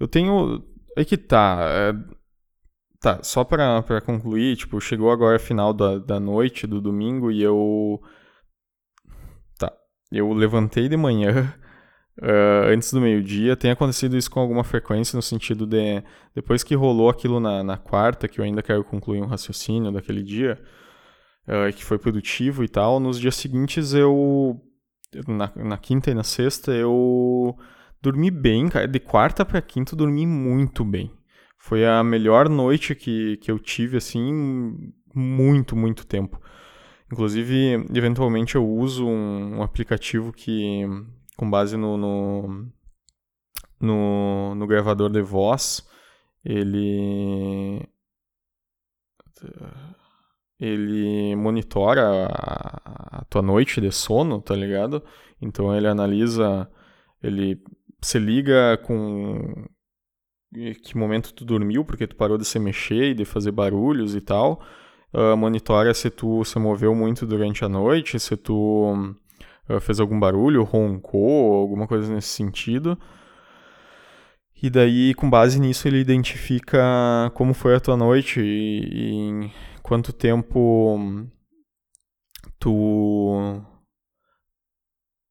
[0.00, 0.64] Eu tenho.
[0.96, 1.58] Aí que tá.
[1.62, 2.18] É...
[3.00, 7.30] Tá, só pra, pra concluir, tipo, chegou agora a final da, da noite do domingo
[7.30, 8.00] e eu
[10.10, 11.54] eu levantei de manhã
[12.20, 13.56] uh, antes do meio-dia.
[13.56, 16.02] Tem acontecido isso com alguma frequência, no sentido de
[16.34, 20.22] depois que rolou aquilo na, na quarta, que eu ainda quero concluir um raciocínio daquele
[20.22, 20.60] dia,
[21.46, 24.60] uh, que foi produtivo e tal, nos dias seguintes eu
[25.26, 27.56] na, na quinta e na sexta, eu
[28.00, 28.86] dormi bem, cara.
[28.86, 31.10] De quarta para quinta, eu dormi muito bem.
[31.58, 36.40] Foi a melhor noite que, que eu tive, assim, muito, muito tempo.
[37.10, 40.82] Inclusive, eventualmente eu uso um, um aplicativo que,
[41.36, 42.68] com base no, no,
[43.80, 45.86] no, no gravador de voz,
[46.44, 47.88] ele
[50.58, 55.02] ele monitora a, tua noite de sono, tá ligado?
[55.40, 56.68] Então ele analisa,
[57.22, 57.62] ele
[58.00, 59.66] se liga com
[60.82, 64.20] que momento tu dormiu, porque tu parou de se mexer e de fazer barulhos e
[64.20, 64.62] tal.
[65.12, 69.14] Uh, monitora se tu se moveu muito durante a noite, se tu
[69.68, 72.98] uh, fez algum barulho, roncou, alguma coisa nesse sentido.
[74.60, 79.50] E daí, com base nisso, ele identifica como foi a tua noite e, e
[79.88, 81.08] quanto tempo
[82.58, 83.62] tu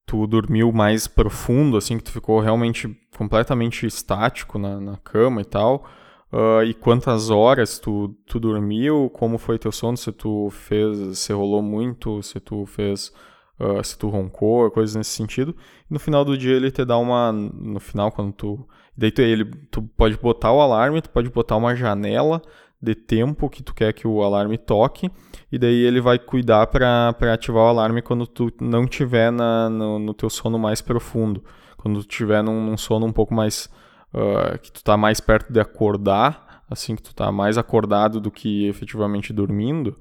[0.03, 5.45] tu dormiu mais profundo, assim, que tu ficou realmente completamente estático na, na cama e
[5.45, 5.85] tal,
[6.31, 11.33] uh, e quantas horas tu, tu dormiu, como foi teu sono, se tu fez, se
[11.33, 13.11] rolou muito, se tu fez,
[13.59, 15.53] uh, se tu roncou, coisas nesse sentido.
[15.91, 18.65] E no final do dia ele te dá uma, no final quando tu,
[19.13, 22.41] tu, ele, tu pode botar o alarme, tu pode botar uma janela
[22.81, 25.09] de tempo que tu quer que o alarme toque,
[25.51, 29.97] e daí ele vai cuidar para ativar o alarme quando tu não tiver na, no,
[29.97, 31.43] no teu sono mais profundo.
[31.75, 33.69] Quando tu tiver num, num sono um pouco mais.
[34.13, 38.31] Uh, que tu tá mais perto de acordar, assim, que tu tá mais acordado do
[38.31, 39.97] que efetivamente dormindo,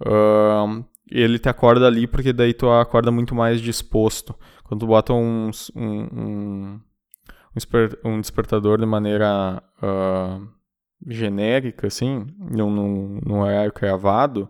[0.00, 4.34] uh, ele te acorda ali porque daí tu acorda muito mais disposto.
[4.62, 6.80] Quando tu bota um, um, um,
[8.04, 9.62] um despertador de maneira.
[9.82, 10.61] Uh,
[11.06, 14.48] genérica, assim, num, num, num horário cravado,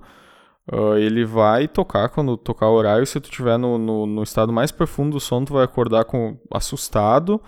[0.70, 3.06] uh, ele vai tocar quando tocar o horário.
[3.06, 6.38] Se tu estiver no, no, no, estado mais profundo do sono, tu vai acordar com
[6.52, 7.40] assustado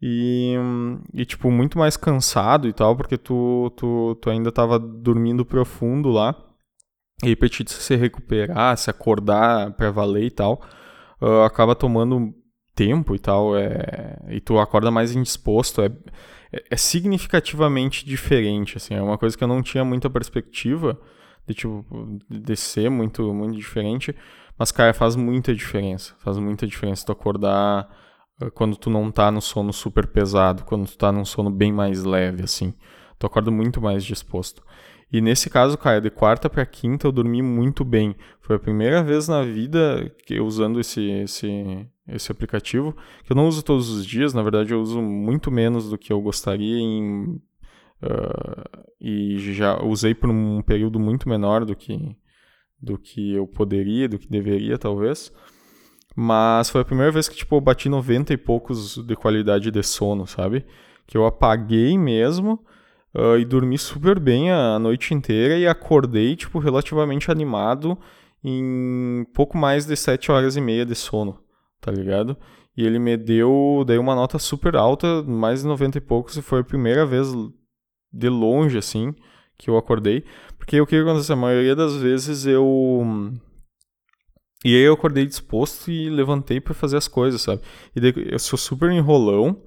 [0.00, 0.54] e,
[1.12, 6.10] e tipo, muito mais cansado e tal, porque tu, tu, tu ainda estava dormindo profundo
[6.10, 6.34] lá.
[7.24, 10.62] E te se recuperar, se acordar pra valer e tal,
[11.20, 12.32] uh, acaba tomando
[12.76, 15.82] tempo e tal, é, e tu acorda mais indisposto.
[15.82, 15.90] É,
[16.52, 20.98] é, é, significativamente diferente, assim, é uma coisa que eu não tinha muita perspectiva
[21.46, 21.84] de, tipo,
[22.28, 24.14] de ser muito, muito diferente,
[24.58, 27.88] mas, cara, faz muita diferença, faz muita diferença tu acordar
[28.42, 31.72] uh, quando tu não tá no sono super pesado, quando tu tá num sono bem
[31.72, 32.74] mais leve, assim,
[33.18, 34.62] tu acorda muito mais disposto.
[35.10, 38.14] E nesse caso, cara, de quarta para quinta eu dormi muito bem.
[38.42, 43.46] Foi a primeira vez na vida que usando esse, esse, esse aplicativo, que eu não
[43.46, 47.40] uso todos os dias, na verdade eu uso muito menos do que eu gostaria em,
[48.02, 52.16] uh, e já usei por um período muito menor do que,
[52.80, 55.32] do que eu poderia, do que deveria talvez.
[56.16, 59.82] Mas foi a primeira vez que tipo, eu bati 90 e poucos de qualidade de
[59.82, 60.66] sono, sabe?
[61.06, 62.64] Que eu apaguei mesmo
[63.14, 67.96] uh, e dormi super bem a noite inteira e acordei, tipo, relativamente animado
[68.42, 71.38] em pouco mais de 7 horas e meia de sono,
[71.80, 72.36] tá ligado?
[72.76, 76.42] E ele me deu daí uma nota super alta, mais de 90 e poucos, e
[76.42, 77.28] foi a primeira vez
[78.12, 79.14] de longe, assim,
[79.56, 80.24] que eu acordei.
[80.56, 81.32] Porque o que acontece?
[81.32, 83.04] A maioria das vezes eu.
[84.64, 87.62] E aí eu acordei disposto e levantei para fazer as coisas, sabe?
[87.94, 89.62] E daí eu sou super enrolão.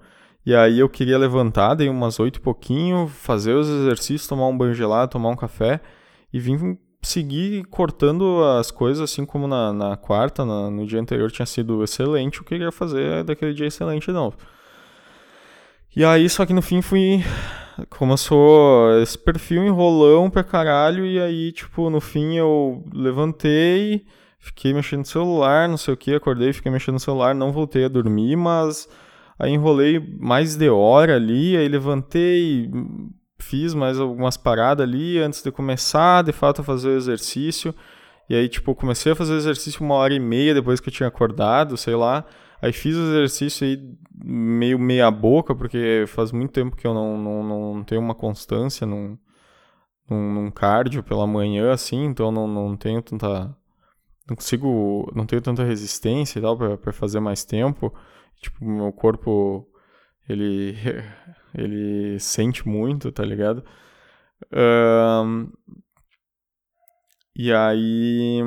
[0.45, 4.57] E aí eu queria levantar, dei umas oito e pouquinho, fazer os exercícios, tomar um
[4.57, 5.79] banho gelado, tomar um café
[6.33, 11.31] e vim seguir cortando as coisas, assim como na, na quarta, na, no dia anterior
[11.31, 14.33] tinha sido excelente, eu queria fazer daquele dia excelente não.
[15.95, 17.23] E aí, só que no fim fui.
[17.89, 24.05] Começou esse perfil enrolão pra caralho, e aí, tipo, no fim eu levantei,
[24.39, 27.85] fiquei mexendo no celular, não sei o que, acordei, fiquei mexendo no celular, não voltei
[27.85, 28.87] a dormir, mas
[29.41, 32.69] Aí enrolei mais de hora ali, aí levantei,
[33.41, 37.73] fiz mais algumas paradas ali antes de começar, de fato, a fazer o exercício.
[38.29, 40.93] E aí, tipo, comecei a fazer o exercício uma hora e meia depois que eu
[40.93, 42.25] tinha acordado, sei lá.
[42.61, 43.77] Aí fiz o exercício aí
[44.23, 48.85] meio meia boca, porque faz muito tempo que eu não, não, não tenho uma constância
[48.85, 49.17] num,
[50.09, 53.55] num, num cardio pela manhã, assim, então não, não tenho tanta...
[54.29, 55.11] Não consigo...
[55.15, 57.93] Não tenho tanta resistência e tal para fazer mais tempo.
[58.39, 59.67] Tipo, meu corpo,
[60.29, 60.77] ele,
[61.55, 63.63] ele sente muito, tá ligado?
[64.53, 65.51] Um,
[67.35, 68.41] e aí...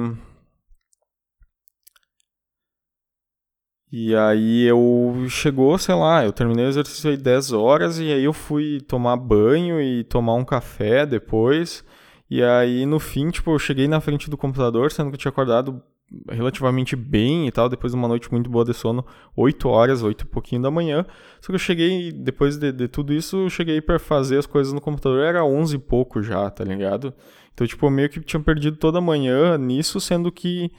[3.97, 8.25] E aí eu chegou, sei lá, eu terminei o exercício aí 10 horas e aí
[8.25, 11.85] eu fui tomar banho e tomar um café depois.
[12.29, 15.31] E aí no fim, tipo, eu cheguei na frente do computador, sendo que eu tinha
[15.31, 15.81] acordado
[16.29, 19.05] relativamente bem e tal, depois de uma noite muito boa de sono,
[19.37, 21.05] 8 horas, 8 e pouquinho da manhã.
[21.41, 24.73] Só que eu cheguei, depois de, de tudo isso, eu cheguei para fazer as coisas
[24.73, 27.13] no computador, era 11 e pouco já, tá ligado?
[27.53, 30.71] Então, tipo, eu meio que tinha perdido toda a manhã nisso, sendo que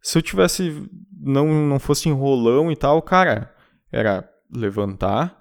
[0.00, 3.54] se eu tivesse, não, não fosse enrolão e tal, cara,
[3.90, 5.36] era levantar,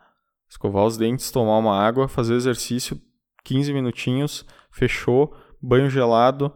[0.49, 2.99] escovar os dentes, tomar uma água, fazer exercício,
[3.43, 6.51] 15 minutinhos, fechou, banho gelado,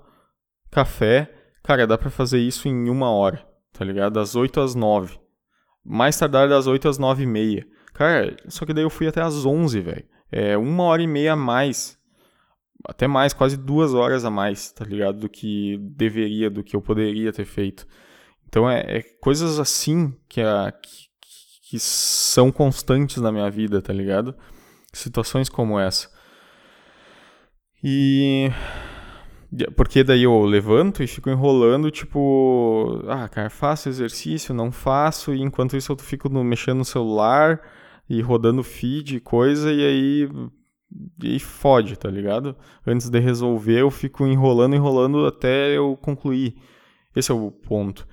[0.69, 1.40] café.
[1.63, 4.13] Cara, dá para fazer isso em uma hora, tá ligado?
[4.13, 5.19] Das 8 às 9.
[5.83, 7.67] Mais tardar das 8 às 9 e meia.
[7.93, 10.05] Cara, só que daí eu fui até às 11, velho.
[10.31, 11.99] É uma hora e meia a mais.
[12.87, 15.19] Até mais, quase duas horas a mais, tá ligado?
[15.19, 17.85] Do que deveria, do que eu poderia ter feito.
[18.47, 21.09] Então é, é coisas assim que, a, que,
[21.69, 24.35] que são constantes na minha vida, tá ligado?
[24.91, 26.09] Situações como essa.
[27.83, 28.49] E.
[29.75, 35.41] Porque daí eu levanto e fico enrolando, tipo, ah, cara, faço exercício, não faço, e
[35.41, 37.61] enquanto isso eu fico no, mexendo no celular
[38.09, 40.29] e rodando feed e coisa, e aí.
[41.23, 42.55] E fode, tá ligado?
[42.85, 46.55] Antes de resolver, eu fico enrolando, enrolando até eu concluir.
[47.15, 48.05] Esse é o ponto.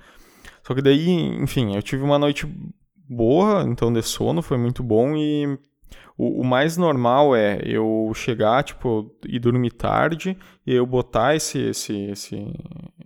[0.63, 1.09] Só que daí,
[1.41, 2.47] enfim, eu tive uma noite
[3.09, 5.57] boa, então de sono, foi muito bom e
[6.17, 11.59] o, o, mais normal é eu chegar, tipo, e dormir tarde, e eu botar esse,
[11.59, 12.53] esse, esse,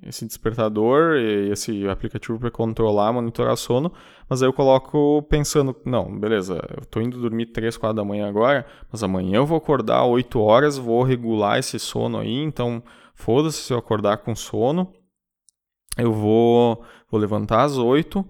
[0.01, 1.15] esse despertador,
[1.51, 3.91] esse aplicativo para controlar, monitorar sono,
[4.27, 8.27] mas aí eu coloco pensando, não, beleza, eu tô indo dormir 3, 4 da manhã
[8.27, 12.81] agora, mas amanhã eu vou acordar 8 horas, vou regular esse sono aí, então
[13.13, 14.91] foda-se se eu acordar com sono,
[15.97, 18.25] eu vou, vou levantar às 8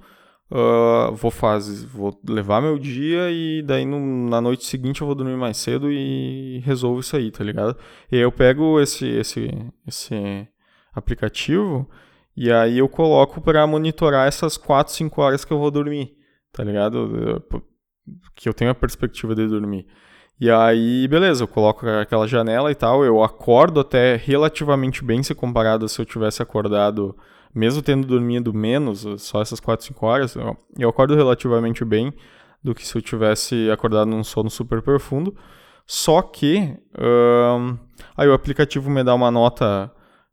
[0.51, 5.15] Uh, vou fazer, vou levar meu dia e daí no, na noite seguinte eu vou
[5.15, 7.75] dormir mais cedo e resolvo isso aí, tá ligado?
[8.11, 9.49] E aí eu pego esse, esse,
[9.87, 10.47] esse
[10.93, 11.89] aplicativo
[12.37, 16.15] e aí eu coloco para monitorar essas 4, 5 horas que eu vou dormir,
[16.51, 17.43] tá ligado?
[18.35, 19.87] Que eu tenho a perspectiva de dormir.
[20.43, 25.33] E aí, beleza, eu coloco aquela janela e tal, eu acordo até relativamente bem se
[25.33, 27.15] comparado a se eu tivesse acordado
[27.55, 30.35] mesmo tendo dormido menos, só essas 4, 5 horas,
[30.77, 32.13] eu acordo relativamente bem
[32.61, 35.33] do que se eu tivesse acordado num sono super profundo.
[35.87, 37.77] Só que um,
[38.17, 39.89] aí o aplicativo me dá uma nota,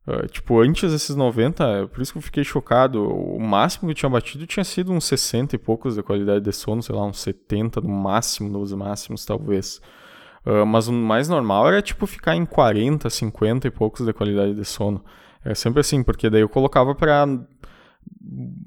[0.08, 3.08] uh, tipo, antes desses 90, por isso que eu fiquei chocado.
[3.08, 6.52] O máximo que eu tinha batido tinha sido uns 60 e poucos de qualidade de
[6.52, 9.80] sono, sei lá, uns 70 no máximo, nos máximos talvez.
[10.50, 14.52] Uh, mas o mais normal era tipo ficar em 40, 50 e poucos de qualidade
[14.52, 15.04] de sono.
[15.44, 17.24] É sempre assim, porque daí eu colocava pra.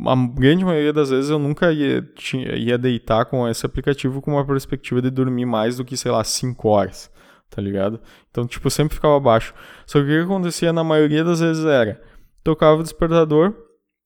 [0.07, 4.31] A grande maioria das vezes eu nunca ia, tinha, ia deitar com esse aplicativo com
[4.31, 7.11] uma perspectiva de dormir mais do que, sei lá, 5 horas,
[7.49, 7.99] tá ligado?
[8.31, 9.53] Então, tipo, sempre ficava baixo.
[9.85, 12.01] Só que o que acontecia na maioria das vezes era:
[12.43, 13.53] tocava o despertador,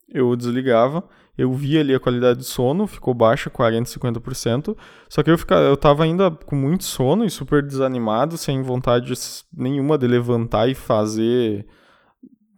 [0.10, 1.04] eu desligava,
[1.38, 4.76] eu via ali a qualidade de sono, ficou baixa, 40, 50%.
[5.08, 9.14] Só que eu, ficava, eu tava ainda com muito sono e super desanimado, sem vontade
[9.54, 11.66] nenhuma de levantar e fazer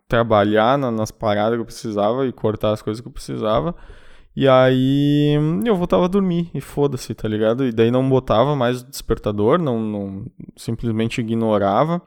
[0.08, 3.76] trabalhar na, nas paradas que eu precisava e cortar as coisas que eu precisava.
[4.36, 7.66] E aí eu voltava a dormir e foda-se, tá ligado?
[7.66, 10.26] E daí não botava mais despertador, não, não
[10.56, 12.02] simplesmente ignorava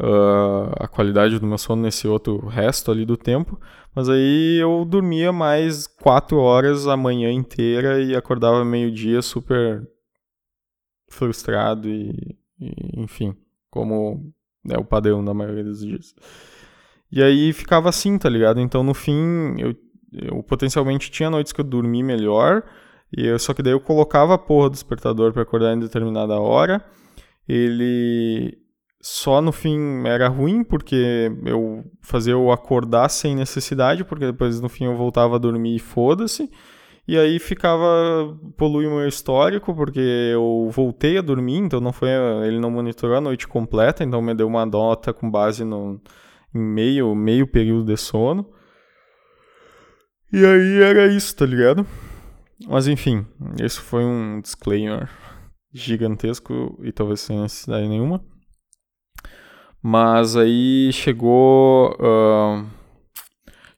[0.00, 3.60] uh, a qualidade do meu sono nesse outro resto ali do tempo.
[3.94, 9.86] Mas aí eu dormia mais quatro horas a manhã inteira e acordava meio-dia super
[11.08, 13.36] frustrado e, e enfim,
[13.68, 14.32] como
[14.68, 16.14] é o padrão na maioria dos dias.
[17.10, 18.60] E aí ficava assim, tá ligado?
[18.60, 19.74] Então no fim, eu,
[20.12, 22.62] eu potencialmente tinha noites que eu dormi melhor,
[23.16, 26.38] e eu, só que daí eu colocava a porra do despertador para acordar em determinada
[26.38, 26.84] hora.
[27.48, 28.56] Ele
[29.00, 34.68] só no fim era ruim, porque eu fazia eu acordar sem necessidade, porque depois no
[34.68, 36.50] fim eu voltava a dormir e foda-se.
[37.08, 42.10] E aí ficava polui o meu histórico, porque eu voltei a dormir, então não foi
[42.46, 46.00] ele não monitorou a noite completa, então me deu uma nota com base no,
[46.54, 48.46] em meio, meio período de sono.
[50.32, 51.86] E aí era isso, tá ligado?
[52.68, 53.26] Mas enfim,
[53.58, 55.08] esse foi um disclaimer
[55.72, 58.22] gigantesco e talvez sem necessidade nenhuma.
[59.82, 61.96] Mas aí chegou.
[61.98, 62.66] Uh,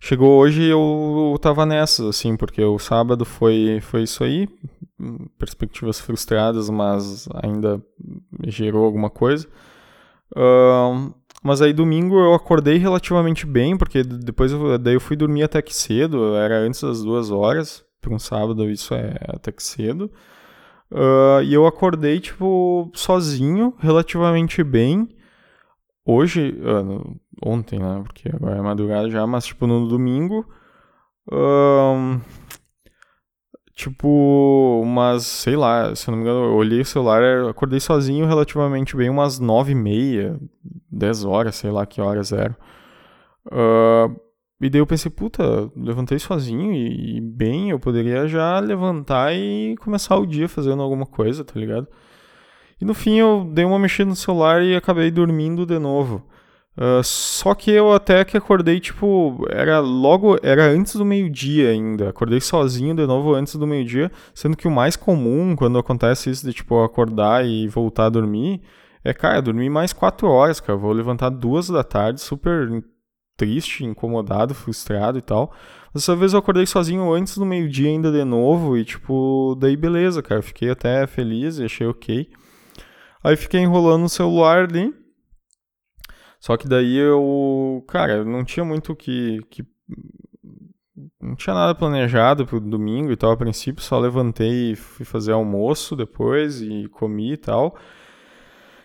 [0.00, 4.48] chegou hoje eu tava nessas, assim, porque o sábado foi, foi isso aí.
[5.38, 7.80] Perspectivas frustradas, mas ainda
[8.46, 9.46] gerou alguma coisa.
[10.36, 15.42] Uh, mas aí domingo eu acordei relativamente bem, porque depois eu, daí eu fui dormir
[15.42, 19.62] até que cedo, era antes das duas horas, para um sábado isso é até que
[19.62, 20.10] cedo.
[20.90, 25.08] Uh, e eu acordei, tipo, sozinho, relativamente bem.
[26.04, 28.02] Hoje, uh, ontem, né?
[28.04, 30.46] Porque agora é madrugada já, mas tipo no domingo.
[31.30, 32.20] Um,
[33.74, 38.26] tipo, umas, sei lá, se eu não me engano, eu olhei o celular, acordei sozinho
[38.26, 40.38] relativamente bem, umas nove e meia,
[40.90, 42.56] dez horas, sei lá que horas eram.
[43.46, 44.20] Uh,
[44.60, 49.76] e daí eu pensei, puta, levantei sozinho e, e, bem, eu poderia já levantar e
[49.78, 51.88] começar o dia fazendo alguma coisa, tá ligado?
[52.82, 56.26] E no fim eu dei uma mexida no celular e acabei dormindo de novo.
[56.76, 62.08] Uh, só que eu até que acordei, tipo, era logo, era antes do meio-dia ainda.
[62.08, 66.44] Acordei sozinho de novo antes do meio-dia, sendo que o mais comum quando acontece isso
[66.44, 68.60] de, tipo, acordar e voltar a dormir
[69.04, 70.76] é, cara, dormir mais quatro horas, cara.
[70.76, 72.68] vou levantar duas da tarde, super
[73.36, 75.52] triste, incomodado, frustrado e tal.
[75.94, 80.20] Dessa vez eu acordei sozinho antes do meio-dia ainda de novo e, tipo, daí beleza,
[80.20, 80.42] cara.
[80.42, 82.28] Fiquei até feliz e achei ok.
[83.22, 84.92] Aí fiquei enrolando o celular ali.
[86.40, 89.64] Só que daí eu, cara, não tinha muito que, que
[91.20, 95.32] não tinha nada planejado pro domingo e tal a princípio, só levantei e fui fazer
[95.32, 97.78] almoço depois e comi e tal.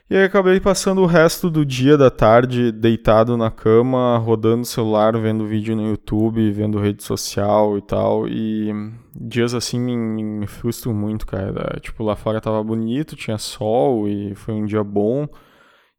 [0.10, 4.66] E aí acabei passando o resto do dia da tarde deitado na cama, rodando o
[4.66, 8.26] celular, vendo vídeo no YouTube, vendo rede social e tal.
[8.26, 8.72] E
[9.14, 11.78] dias assim me, me frustram muito, cara.
[11.82, 15.28] Tipo, lá fora tava bonito, tinha sol e foi um dia bom.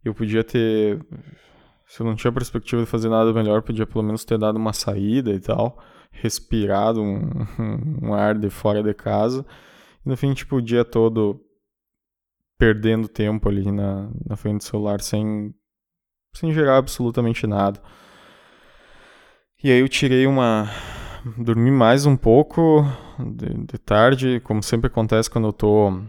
[0.02, 0.98] Eu podia ter
[1.88, 4.74] se eu não tinha perspectiva de fazer nada melhor, podia pelo menos ter dado uma
[4.74, 5.78] saída e tal,
[6.10, 7.30] respirado um,
[8.08, 9.44] um ar de fora de casa.
[10.04, 11.40] E no fim, tipo, o dia todo
[12.58, 15.54] perdendo tempo ali na, na frente do celular sem,
[16.34, 17.80] sem gerar absolutamente nada.
[19.62, 20.68] E aí eu tirei uma.
[21.36, 22.84] Dormi mais um pouco
[23.18, 26.00] de, de tarde, como sempre acontece quando eu tô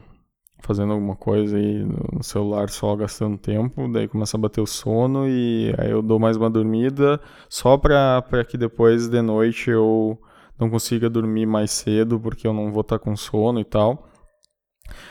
[0.61, 5.27] fazendo alguma coisa aí no celular só gastando tempo, daí começa a bater o sono
[5.27, 10.19] e aí eu dou mais uma dormida só para que depois de noite eu
[10.59, 14.08] não consiga dormir mais cedo porque eu não vou estar tá com sono e tal.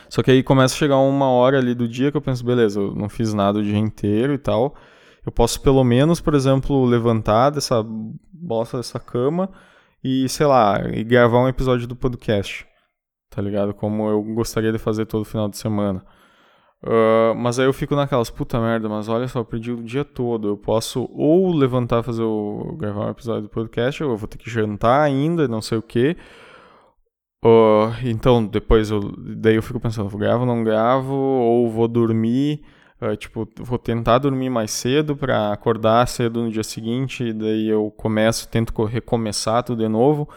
[0.09, 2.79] Só que aí começa a chegar uma hora ali do dia que eu penso, beleza,
[2.79, 4.75] eu não fiz nada o dia inteiro e tal.
[5.25, 7.83] Eu posso pelo menos, por exemplo, levantar dessa
[8.31, 9.49] bosta dessa cama
[10.03, 12.69] e, sei lá, e gravar um episódio do podcast
[13.29, 13.73] tá ligado?
[13.73, 16.03] Como eu gostaria de fazer todo final de semana.
[16.81, 20.03] Uh, mas aí eu fico naquelas, puta merda, mas olha só, eu perdi o dia
[20.03, 20.47] todo.
[20.47, 22.75] Eu posso ou levantar, fazer o.
[22.77, 25.81] gravar um episódio do podcast, ou eu vou ter que jantar ainda, não sei o
[25.81, 26.17] que.
[27.43, 28.99] Uh, então, depois eu.
[29.17, 32.61] Daí eu fico pensando, gravo, não gravo, ou vou dormir.
[33.01, 37.89] Uh, tipo, vou tentar dormir mais cedo para acordar cedo no dia seguinte, daí eu
[37.91, 40.27] começo, tento recomeçar tudo de novo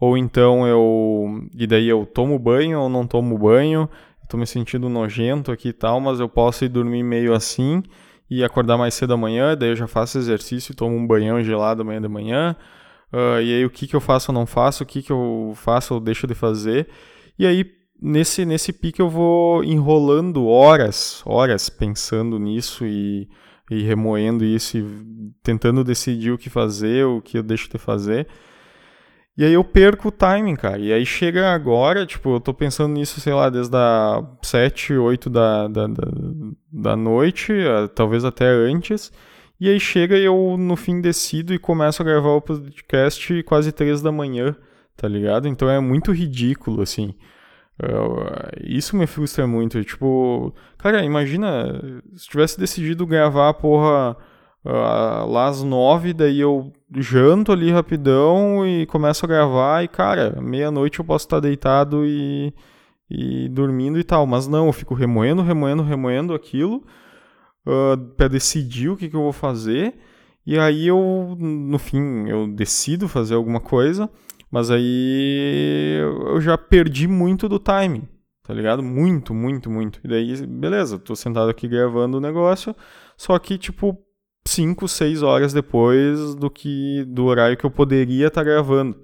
[0.00, 1.46] ou então eu.
[1.54, 3.88] E daí eu tomo banho ou não tomo banho,
[4.28, 7.82] tô me sentindo nojento aqui e tal, mas eu posso ir dormir meio assim
[8.30, 12.00] e acordar mais cedo amanhã, daí eu já faço exercício, tomo um banhão gelado amanhã
[12.00, 12.56] de manhã.
[13.12, 15.52] Uh, e aí o que, que eu faço ou não faço, o que, que eu
[15.56, 16.88] faço ou deixo de fazer.
[17.38, 17.64] E aí
[18.00, 23.28] nesse, nesse pique eu vou enrolando horas, horas pensando nisso e,
[23.70, 24.84] e remoendo isso e
[25.42, 28.26] tentando decidir o que fazer, o que eu deixo de fazer.
[29.36, 30.78] E aí eu perco o timing, cara.
[30.78, 35.30] E aí chega agora, tipo, eu tô pensando nisso, sei lá, desde as 7, 8
[35.30, 36.04] da, da, da,
[36.70, 37.52] da noite,
[37.94, 39.10] talvez até antes.
[39.60, 43.70] E aí chega e eu, no fim, decido e começo a gravar o podcast quase
[43.70, 44.56] 3 da manhã,
[44.96, 45.46] tá ligado?
[45.46, 47.14] Então é muito ridículo, assim.
[48.64, 49.84] isso me frustra muito.
[49.84, 51.78] Tipo, cara, imagina
[52.16, 54.16] se tivesse decidido gravar porra
[54.64, 60.40] uh, lá às nove, daí eu janto ali rapidão e começo a gravar e, cara,
[60.40, 62.54] meia-noite eu posso estar deitado e,
[63.10, 64.26] e dormindo e tal.
[64.26, 66.82] Mas não, eu fico remoendo, remoendo, remoendo aquilo
[67.66, 69.94] uh, para decidir o que, que eu vou fazer.
[70.46, 74.10] E aí eu, no fim, eu decido fazer alguma coisa,
[74.50, 78.08] mas aí eu já perdi muito do timing,
[78.42, 78.82] tá ligado?
[78.82, 80.00] Muito, muito, muito.
[80.02, 82.74] E daí, beleza, tô sentado aqui gravando o negócio,
[83.16, 83.96] só que, tipo,
[84.46, 88.96] 5, 6 horas depois do que do horário que eu poderia estar tá gravando.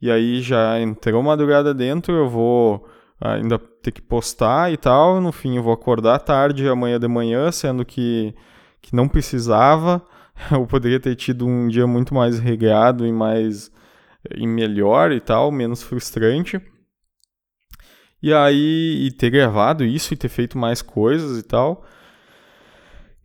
[0.00, 2.86] E aí já entrou madrugada dentro, eu vou
[3.20, 5.20] ainda ter que postar e tal.
[5.20, 8.34] No fim, eu vou acordar tarde amanhã de manhã, sendo que,
[8.80, 10.02] que não precisava.
[10.52, 13.70] Eu poderia ter tido um dia muito mais regado e mais
[14.34, 16.60] e melhor e tal, menos frustrante.
[18.22, 21.84] E aí, e ter gravado isso e ter feito mais coisas e tal.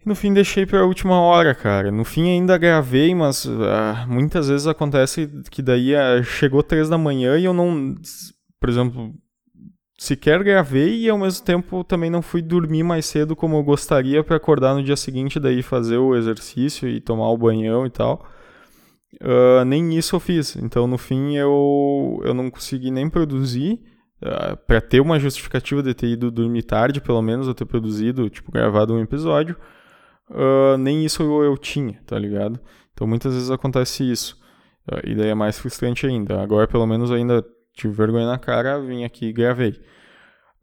[0.06, 1.92] No fim deixei para a última hora, cara.
[1.92, 6.98] No fim ainda gravei, mas uh, muitas vezes acontece que daí uh, chegou três da
[6.98, 7.96] manhã e eu não,
[8.60, 9.14] por exemplo,
[10.02, 14.24] sequer gravei e ao mesmo tempo também não fui dormir mais cedo como eu gostaria
[14.24, 18.28] para acordar no dia seguinte, daí fazer o exercício e tomar o banhão e tal.
[19.22, 20.56] Uh, nem isso eu fiz.
[20.56, 23.74] Então, no fim, eu, eu não consegui nem produzir.
[24.24, 27.66] Uh, ah, para ter uma justificativa de ter ido dormir tarde, pelo menos, eu ter
[27.66, 29.56] produzido, tipo, gravado um episódio,
[30.32, 32.60] uh, nem isso eu, eu, tinha, tá ligado?
[32.92, 34.36] Então, muitas vezes acontece isso.
[35.04, 36.42] e daí é mais frustrante ainda.
[36.42, 39.82] Agora, pelo menos, ainda tive vergonha na cara, vim aqui e gravei.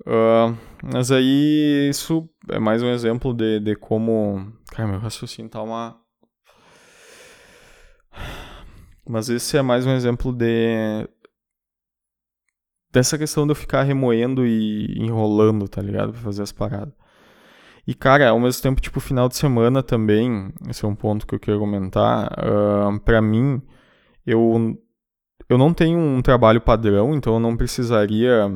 [0.07, 4.53] Uh, mas aí isso é mais um exemplo de, de como.
[4.71, 6.01] Cara, meu raciocínio tá uma.
[9.09, 11.09] Mas esse é mais um exemplo de.
[12.93, 16.13] Dessa questão de eu ficar remoendo e enrolando, tá ligado?
[16.13, 16.95] Pra fazer as paradas.
[17.87, 21.35] E, cara, ao mesmo tempo, tipo, final de semana também, esse é um ponto que
[21.35, 22.31] eu quero comentar.
[22.33, 23.63] Uh, pra mim,
[24.27, 24.79] eu
[25.49, 28.51] eu não tenho um trabalho padrão, então eu não precisaria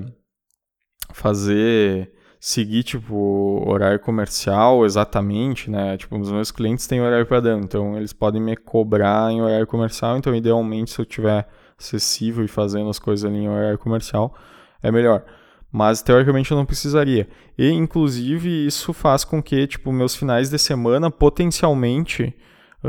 [1.12, 5.96] fazer seguir tipo horário comercial exatamente, né?
[5.96, 10.16] Tipo, os meus clientes têm horário padrão, então eles podem me cobrar em horário comercial,
[10.16, 14.34] então idealmente se eu tiver acessível e fazendo as coisas ali em horário comercial,
[14.82, 15.24] é melhor.
[15.70, 17.28] Mas teoricamente eu não precisaria.
[17.56, 22.36] E inclusive isso faz com que, tipo, meus finais de semana potencialmente,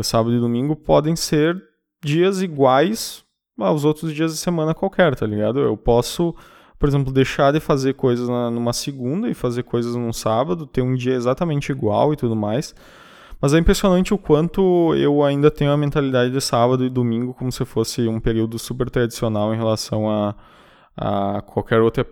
[0.01, 1.55] sábado e domingo podem ser
[2.03, 3.23] dias iguais
[3.57, 5.59] aos outros dias de semana qualquer, tá ligado?
[5.59, 6.35] Eu posso,
[6.79, 10.81] por exemplo, deixar de fazer coisas na, numa segunda e fazer coisas num sábado, ter
[10.81, 12.73] um dia exatamente igual e tudo mais.
[13.39, 17.51] Mas é impressionante o quanto eu ainda tenho a mentalidade de sábado e domingo como
[17.51, 20.35] se fosse um período super tradicional em relação a,
[20.95, 22.07] a qualquer outra.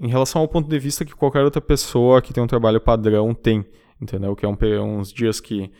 [0.00, 3.34] Em relação ao ponto de vista que qualquer outra pessoa que tem um trabalho padrão
[3.34, 3.64] tem,
[4.00, 4.34] entendeu?
[4.34, 4.56] Que é um,
[4.98, 5.70] uns dias que,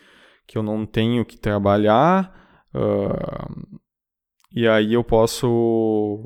[0.46, 2.30] que eu não tenho que trabalhar.
[2.74, 3.80] Uh,
[4.54, 6.22] e aí eu posso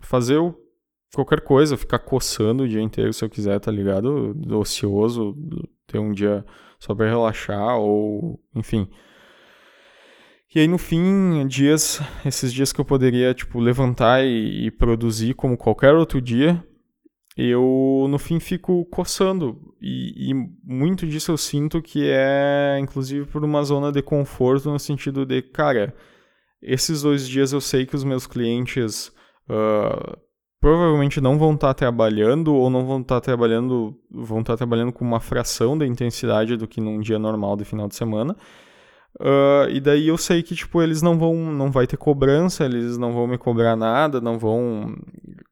[0.00, 0.38] fazer
[1.14, 4.34] qualquer coisa, ficar coçando o dia inteiro se eu quiser, tá ligado?
[4.58, 5.36] Ocioso,
[5.86, 6.44] ter um dia
[6.78, 8.88] só para relaxar ou, enfim.
[10.54, 15.34] E aí no fim, dias, esses dias que eu poderia, tipo, levantar e, e produzir
[15.34, 16.64] como qualquer outro dia,
[17.36, 19.74] eu no fim fico coçando.
[19.80, 24.78] E, e, muito disso eu sinto que é, inclusive, por uma zona de conforto no
[24.78, 25.94] sentido de, cara,
[26.64, 29.12] esses dois dias eu sei que os meus clientes
[29.48, 30.16] uh,
[30.60, 34.56] provavelmente não vão estar tá trabalhando ou não vão estar tá trabalhando, vão estar tá
[34.56, 38.34] trabalhando com uma fração da intensidade do que num dia normal de final de semana.
[39.20, 42.98] Uh, e daí eu sei que tipo eles não vão, não vai ter cobrança, eles
[42.98, 44.96] não vão me cobrar nada, não vão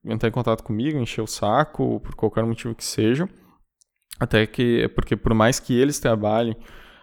[0.04, 3.28] entrar em contato comigo, encher o saco por qualquer motivo que seja.
[4.18, 6.56] Até que, porque por mais que eles trabalhem,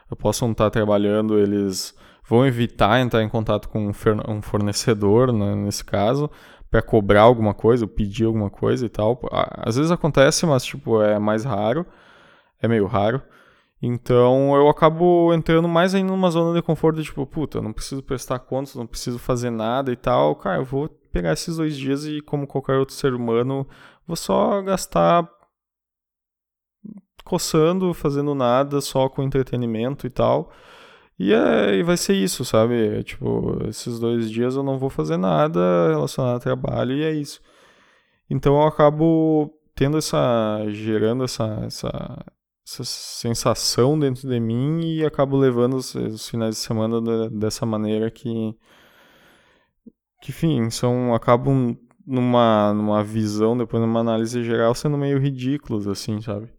[0.10, 1.95] eu possam estar trabalhando, eles
[2.30, 6.30] vão evitar entrar em contato com um fornecedor, né, nesse caso,
[6.70, 9.20] para cobrar alguma coisa, pedir alguma coisa e tal.
[9.32, 11.84] Às vezes acontece, mas tipo, é mais raro,
[12.62, 13.20] é meio raro.
[13.82, 18.04] Então eu acabo entrando mais ainda numa zona de conforto, tipo, puta, eu não preciso
[18.04, 20.36] prestar contas, não preciso fazer nada e tal.
[20.36, 23.68] Cara, eu vou pegar esses dois dias e, como qualquer outro ser humano,
[24.06, 25.28] vou só gastar
[27.24, 30.52] coçando, fazendo nada, só com entretenimento e tal.
[31.20, 33.03] E, é, e vai ser isso, sabe?
[33.03, 37.41] Tipo, esses dois dias eu não vou fazer nada relacionado ao trabalho e é isso.
[38.30, 40.63] Então eu acabo tendo essa.
[40.70, 42.26] gerando essa, essa,
[42.65, 47.65] essa sensação dentro de mim e acabo levando os, os finais de semana de, dessa
[47.65, 48.55] maneira que.
[50.22, 51.13] que, enfim, são.
[51.13, 56.49] acabam numa, numa visão, depois numa análise geral, sendo meio ridículos, assim, sabe?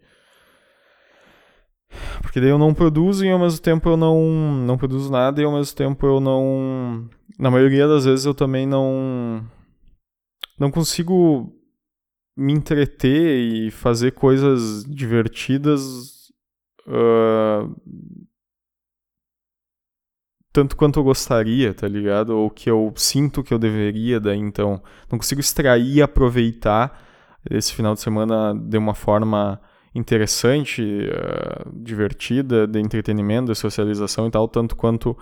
[2.22, 4.20] Porque daí eu não produzo e ao mesmo tempo eu não,
[4.66, 7.08] não produzo nada e ao mesmo tempo eu não.
[7.38, 9.44] Na maioria das vezes eu também não.
[10.58, 11.52] Não consigo
[12.36, 16.30] me entreter e fazer coisas divertidas.
[16.86, 17.74] Uh,
[20.52, 22.30] tanto quanto eu gostaria, tá ligado?
[22.30, 24.82] Ou que eu sinto que eu deveria, daí então.
[25.10, 27.06] Não consigo extrair e aproveitar
[27.48, 29.60] esse final de semana de uma forma
[29.94, 35.16] interessante, uh, divertida, de entretenimento, de socialização e tal, tanto quanto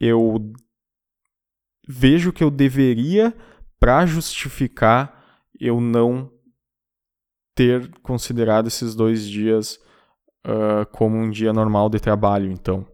[0.00, 0.52] eu
[1.86, 3.34] vejo que eu deveria
[3.78, 5.24] para justificar
[5.58, 6.30] eu não
[7.54, 9.78] ter considerado esses dois dias
[10.46, 12.86] uh, como um dia normal de trabalho, então,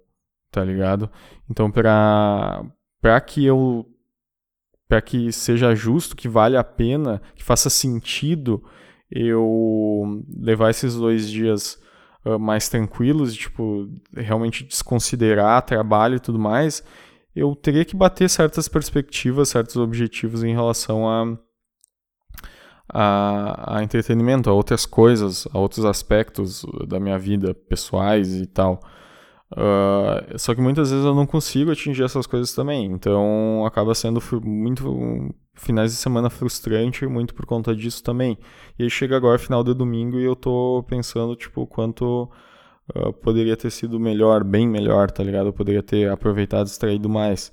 [0.50, 1.10] tá ligado?
[1.50, 2.64] Então, para
[3.00, 3.86] para que eu
[4.88, 8.62] para que seja justo, que vale a pena, que faça sentido
[9.14, 11.78] eu levar esses dois dias
[12.24, 16.82] uh, mais tranquilos, tipo, realmente desconsiderar trabalho e tudo mais,
[17.36, 21.38] eu teria que bater certas perspectivas, certos objetivos em relação a,
[22.88, 28.80] a, a entretenimento, a outras coisas, a outros aspectos da minha vida pessoais e tal.
[29.52, 34.18] Uh, só que muitas vezes eu não consigo atingir essas coisas também, então acaba sendo
[34.42, 38.38] muito finais de semana frustrante muito por conta disso também.
[38.78, 42.30] E aí chega agora final de domingo e eu tô pensando tipo quanto
[42.94, 45.48] uh, poderia ter sido melhor, bem melhor, tá ligado?
[45.48, 47.52] Eu poderia ter aproveitado extraído mais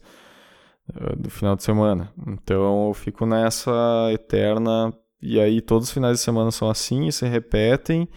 [0.90, 2.14] uh, do final de semana.
[2.28, 7.12] Então eu fico nessa eterna e aí todos os finais de semana são assim e
[7.12, 8.08] se repetem.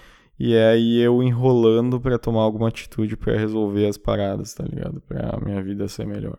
[0.44, 5.00] E aí eu enrolando para tomar alguma atitude para resolver as paradas, tá ligado?
[5.02, 6.36] Pra minha vida ser melhor.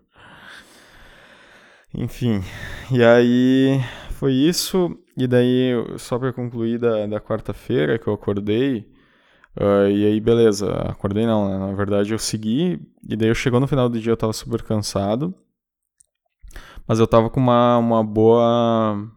[1.93, 2.43] Enfim,
[2.91, 3.79] e aí
[4.09, 4.93] foi isso.
[5.15, 8.91] E daí, só para concluir da, da quarta-feira que eu acordei,
[9.55, 11.57] uh, e aí beleza, acordei não, né?
[11.57, 14.63] na verdade eu segui, e daí eu chegou no final do dia eu tava super
[14.63, 15.33] cansado,
[16.85, 19.09] mas eu tava com uma, uma boa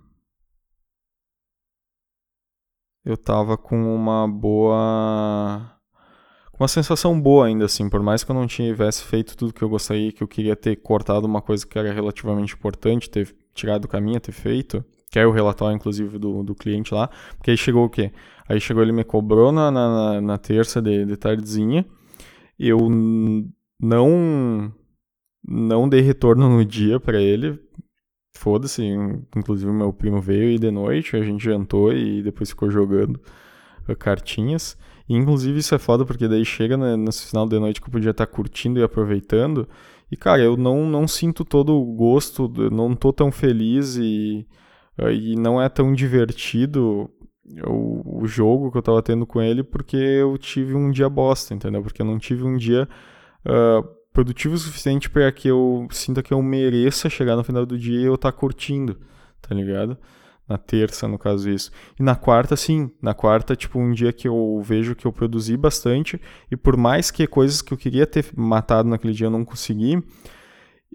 [3.06, 5.72] eu tava com uma boa.
[6.58, 9.68] Uma sensação boa ainda, assim, por mais que eu não tivesse feito tudo que eu
[9.68, 13.88] gostaria, que eu queria ter cortado uma coisa que era relativamente importante, ter tirado do
[13.88, 17.84] caminho, ter feito, que é o relatório, inclusive, do, do cliente lá, porque aí chegou
[17.84, 18.10] o quê?
[18.48, 21.84] Aí chegou, ele me cobrou na, na, na terça de, de tardezinha,
[22.58, 22.78] eu
[23.78, 24.72] não
[25.48, 27.60] não dei retorno no dia para ele,
[28.36, 28.82] foda-se,
[29.36, 33.20] inclusive meu primo veio e de noite a gente jantou e depois ficou jogando
[33.88, 34.76] uh, cartinhas.
[35.08, 37.92] E, inclusive isso é foda porque daí chega né, nesse final de noite que eu
[37.92, 39.68] podia estar curtindo e aproveitando.
[40.10, 44.46] E cara, eu não, não sinto todo o gosto, não tô tão feliz e,
[44.98, 47.10] uh, e não é tão divertido
[47.66, 51.54] o, o jogo que eu tava tendo com ele porque eu tive um dia bosta,
[51.54, 51.82] entendeu?
[51.82, 52.88] Porque eu não tive um dia.
[53.44, 57.78] Uh, produtivo o suficiente para que eu sinta que eu mereça chegar no final do
[57.78, 58.96] dia e eu estar tá curtindo,
[59.42, 59.94] tá ligado?
[60.48, 61.70] Na terça, no caso, isso.
[62.00, 62.90] E na quarta, sim.
[63.02, 66.18] Na quarta, tipo, um dia que eu vejo que eu produzi bastante
[66.50, 70.02] e por mais que coisas que eu queria ter matado naquele dia eu não consegui,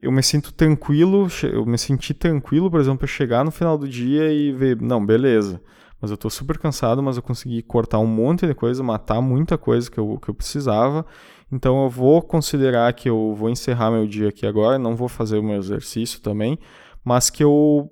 [0.01, 3.87] eu me sinto tranquilo, eu me senti tranquilo, por exemplo, para chegar no final do
[3.87, 5.61] dia e ver, não, beleza.
[6.01, 9.59] Mas eu tô super cansado, mas eu consegui cortar um monte de coisa, matar muita
[9.59, 11.05] coisa que eu, que eu precisava
[11.51, 15.37] então eu vou considerar que eu vou encerrar meu dia aqui agora, não vou fazer
[15.37, 16.57] o meu exercício também,
[17.03, 17.91] mas que eu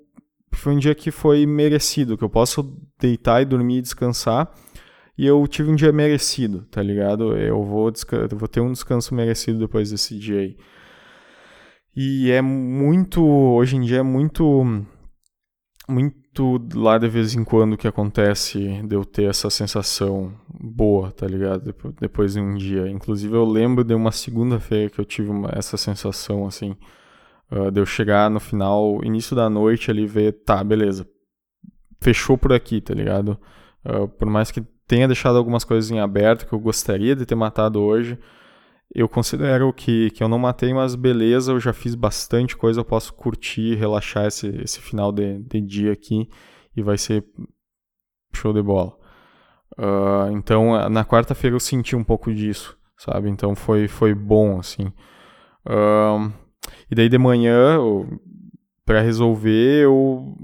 [0.52, 4.50] foi um dia que foi merecido, que eu posso deitar e dormir e descansar.
[5.16, 7.36] E eu tive um dia merecido, tá ligado?
[7.36, 10.56] Eu vou, eu vou ter um descanso merecido depois desse dia aí.
[11.94, 14.84] E é muito, hoje em dia é muito
[15.90, 21.26] muito lá de vez em quando que acontece de eu ter essa sensação boa, tá
[21.26, 21.74] ligado?
[22.00, 22.88] Depois de um dia.
[22.88, 26.76] Inclusive eu lembro de uma segunda-feira que eu tive uma, essa sensação assim,
[27.50, 31.06] uh, de eu chegar no final, início da noite ali ver, tá, beleza.
[32.00, 33.38] Fechou por aqui, tá ligado?
[33.84, 37.34] Uh, por mais que tenha deixado algumas coisas em aberto que eu gostaria de ter
[37.34, 38.18] matado hoje,
[38.94, 42.84] eu considero que, que eu não matei, mas beleza, eu já fiz bastante coisa, eu
[42.84, 46.28] posso curtir, relaxar esse, esse final de, de dia aqui
[46.76, 47.24] e vai ser
[48.32, 48.96] show de bola.
[49.78, 53.30] Uh, então, na quarta-feira eu senti um pouco disso, sabe?
[53.30, 54.92] Então foi, foi bom, assim.
[55.64, 56.32] Uh,
[56.90, 57.78] e daí de manhã,
[58.84, 60.36] para resolver, eu,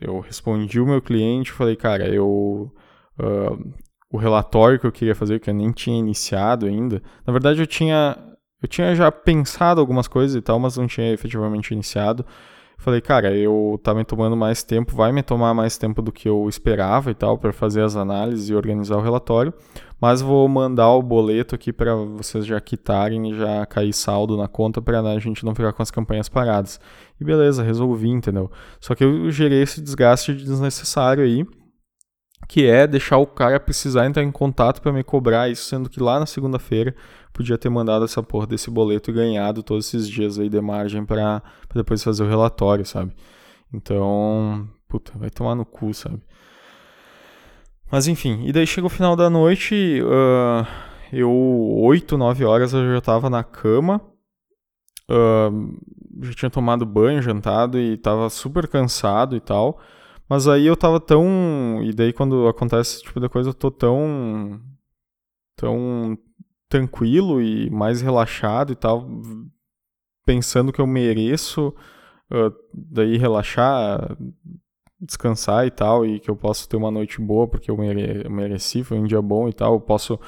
[0.00, 2.72] eu respondi o meu cliente, falei, cara, eu...
[3.18, 7.02] Uh, o relatório que eu queria fazer, que eu nem tinha iniciado ainda.
[7.26, 8.16] Na verdade, eu tinha,
[8.62, 12.24] eu tinha já pensado algumas coisas e tal, mas não tinha efetivamente iniciado.
[12.80, 16.28] Falei, cara, eu tá me tomando mais tempo, vai me tomar mais tempo do que
[16.28, 19.52] eu esperava e tal, para fazer as análises e organizar o relatório,
[20.00, 24.46] mas vou mandar o boleto aqui para vocês já quitarem e já cair saldo na
[24.46, 26.78] conta para a gente não ficar com as campanhas paradas.
[27.20, 28.48] E beleza, resolvi, entendeu?
[28.80, 31.44] Só que eu gerei esse desgaste desnecessário aí
[32.48, 36.00] que é deixar o cara precisar entrar em contato para me cobrar isso, sendo que
[36.00, 36.96] lá na segunda-feira
[37.30, 41.04] podia ter mandado essa porra desse boleto e ganhado todos esses dias aí de margem
[41.04, 41.42] para
[41.74, 43.12] depois fazer o relatório, sabe?
[43.72, 46.22] Então, puta, vai tomar no cu, sabe?
[47.92, 50.66] Mas enfim, e daí chega o final da noite, uh,
[51.12, 54.00] eu, 8, 9 horas eu já tava na cama,
[55.10, 55.78] uh,
[56.22, 59.78] já tinha tomado banho, jantado e tava super cansado e tal.
[60.28, 61.80] Mas aí eu tava tão.
[61.82, 64.60] E daí quando acontece esse tipo de coisa, eu tô tão.
[65.56, 66.18] tão
[66.68, 69.08] tranquilo e mais relaxado e tal.
[70.26, 71.74] Pensando que eu mereço
[72.30, 74.16] uh, daí relaxar,
[75.00, 78.84] descansar e tal, e que eu posso ter uma noite boa porque eu, mere mereci,
[78.84, 79.74] foi um dia bom e tal.
[79.74, 80.20] Eu posso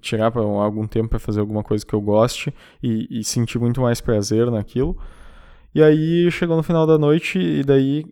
[0.00, 3.80] tirar pra algum tempo para fazer alguma coisa que eu goste e, e sentir muito
[3.80, 4.96] mais prazer naquilo.
[5.74, 8.04] E aí chegou no final da noite e daí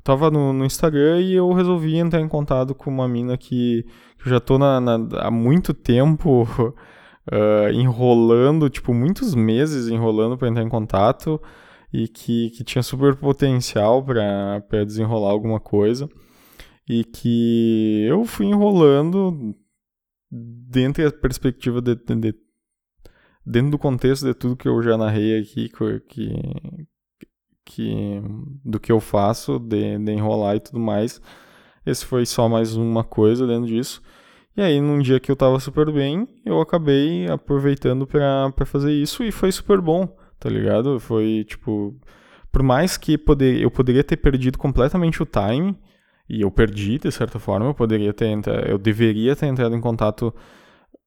[0.00, 3.84] eu tava no, no, Instagram e eu resolvi entrar em contato com uma mina que,
[4.18, 10.38] que eu já tô na, na, há muito tempo uh, enrolando, tipo, muitos meses enrolando
[10.38, 11.40] para entrar em contato
[11.92, 16.08] e que, que tinha super potencial para desenrolar alguma coisa.
[16.88, 19.54] E que eu fui enrolando
[20.30, 22.34] dentro da perspectiva de, de,
[23.44, 25.68] dentro do contexto de tudo que eu já narrei aqui
[26.08, 26.32] que,
[27.70, 28.20] que
[28.64, 31.20] do que eu faço de, de enrolar e tudo mais
[31.86, 34.02] esse foi só mais uma coisa dentro disso
[34.56, 39.22] e aí num dia que eu tava super bem eu acabei aproveitando para fazer isso
[39.24, 40.08] e foi super bom
[40.40, 40.98] tá ligado?
[40.98, 41.94] Foi tipo.
[42.50, 45.78] Por mais que poder, eu poderia ter perdido completamente o time,
[46.28, 48.28] e eu perdi de certa forma, eu poderia ter
[48.68, 50.34] eu deveria ter entrado em contato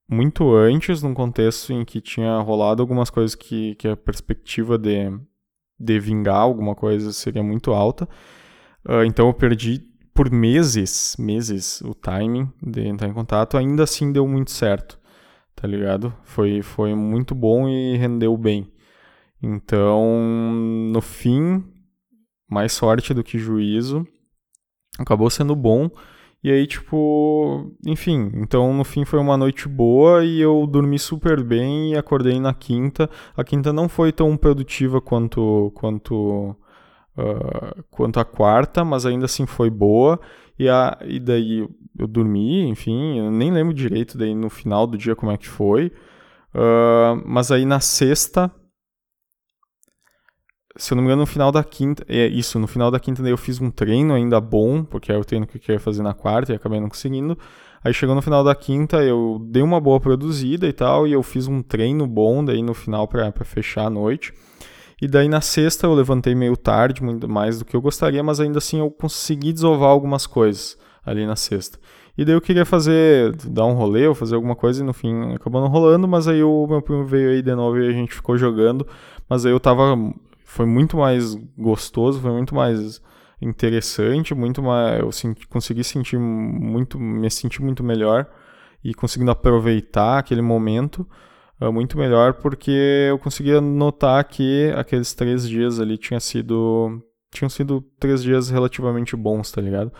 [0.09, 5.09] muito antes, num contexto em que tinha rolado algumas coisas que, que a perspectiva de,
[5.83, 8.07] de vingar alguma coisa seria muito alta.
[8.87, 9.79] Uh, então eu perdi
[10.13, 13.57] por meses, meses, o timing de entrar em contato.
[13.57, 14.99] Ainda assim deu muito certo,
[15.55, 16.13] tá ligado?
[16.23, 18.71] Foi, foi muito bom e rendeu bem.
[19.41, 20.21] Então,
[20.91, 21.63] no fim,
[22.49, 24.07] mais sorte do que juízo.
[24.97, 25.89] Acabou sendo bom.
[26.43, 31.41] E aí, tipo, enfim, então no fim foi uma noite boa e eu dormi super
[31.41, 33.09] bem e acordei na quinta.
[33.35, 36.55] A quinta não foi tão produtiva quanto quanto
[37.17, 40.19] uh, quanto a quarta, mas ainda assim foi boa.
[40.59, 41.67] E, a, e daí
[41.97, 45.47] eu dormi, enfim, eu nem lembro direito daí no final do dia como é que
[45.47, 45.91] foi.
[46.53, 48.51] Uh, mas aí na sexta
[50.75, 52.03] se eu não me engano, no final da quinta.
[52.07, 55.25] É isso, no final da quinta eu fiz um treino ainda bom, porque era o
[55.25, 57.37] treino que eu queria fazer na quarta e acabei não conseguindo.
[57.83, 61.21] Aí chegou no final da quinta, eu dei uma boa produzida e tal, e eu
[61.21, 64.33] fiz um treino bom daí no final para fechar a noite.
[65.01, 68.39] E daí na sexta eu levantei meio tarde, muito mais do que eu gostaria, mas
[68.39, 71.77] ainda assim eu consegui desovar algumas coisas ali na sexta.
[72.17, 75.33] E daí eu queria fazer, dar um rolê ou fazer alguma coisa e no fim
[75.33, 78.13] acabou não rolando, mas aí o meu primo veio aí de novo e a gente
[78.13, 78.87] ficou jogando.
[79.27, 79.97] Mas aí eu tava
[80.53, 83.01] foi muito mais gostoso, foi muito mais
[83.41, 88.27] interessante, muito mais eu senti, consegui sentir muito, me sentir muito melhor
[88.83, 91.07] e conseguindo aproveitar aquele momento
[91.59, 97.01] uh, muito melhor porque eu conseguia notar que aqueles três dias ali tinha sido
[97.31, 99.91] tinham sido três dias relativamente bons, tá ligado?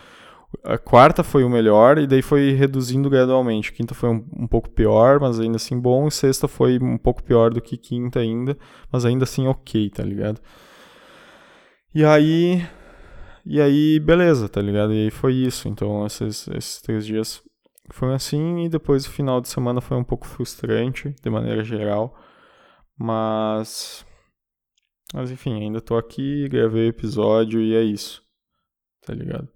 [0.63, 3.71] A quarta foi o melhor e daí foi reduzindo gradualmente.
[3.71, 6.07] Quinta foi um, um, pouco pior, mas ainda assim bom.
[6.07, 8.57] E sexta foi um pouco pior do que quinta ainda,
[8.91, 10.39] mas ainda assim ok, tá ligado?
[11.93, 12.65] E aí.
[13.45, 14.93] E aí, beleza, tá ligado?
[14.93, 15.67] E aí foi isso.
[15.67, 17.41] Então, esses, esses três dias
[17.91, 18.65] foram assim.
[18.65, 22.17] E depois o final de semana foi um pouco frustrante, de maneira geral.
[22.97, 24.05] Mas.
[25.13, 28.23] Mas enfim, ainda tô aqui, gravei o episódio e é isso.
[29.05, 29.49] Tá ligado?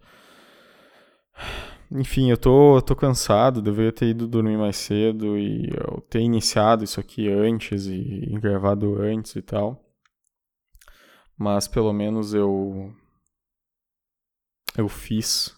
[1.91, 6.83] Enfim, eu tô, tô cansado, deveria ter ido dormir mais cedo e eu ter iniciado
[6.83, 9.81] isso aqui antes e, e gravado antes e tal.
[11.37, 12.93] Mas pelo menos eu
[14.77, 15.55] eu fiz,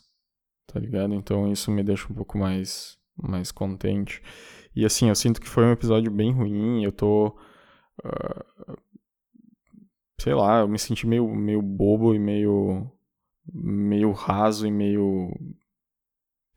[0.67, 1.13] tá ligado?
[1.13, 4.21] Então isso me deixa um pouco mais mais contente.
[4.75, 7.29] E assim, eu sinto que foi um episódio bem ruim, eu tô
[8.05, 8.77] uh,
[10.19, 12.91] sei lá, eu me senti meio meio bobo e meio
[13.53, 15.31] meio raso e meio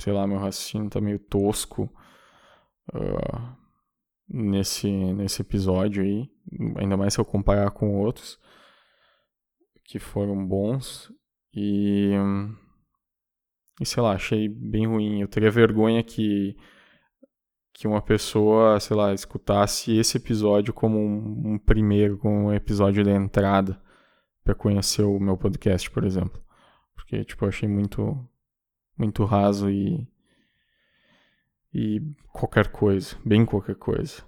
[0.02, 1.88] sei lá, meu raciocínio tá meio tosco
[2.92, 3.56] uh,
[4.28, 6.28] nesse, nesse episódio aí.
[6.76, 8.36] Ainda mais se eu comparar com outros
[9.84, 11.12] que foram bons.
[11.54, 12.10] E,
[13.80, 15.20] e sei lá, achei bem ruim.
[15.20, 16.56] Eu teria vergonha que,
[17.72, 23.04] que uma pessoa, sei lá, escutasse esse episódio como um, um primeiro, como um episódio
[23.04, 23.80] de entrada
[24.42, 26.42] para conhecer o meu podcast, por exemplo.
[26.96, 28.28] Porque, tipo, eu achei muito
[29.02, 30.06] muito raso e
[31.74, 34.22] e qualquer coisa, bem qualquer coisa.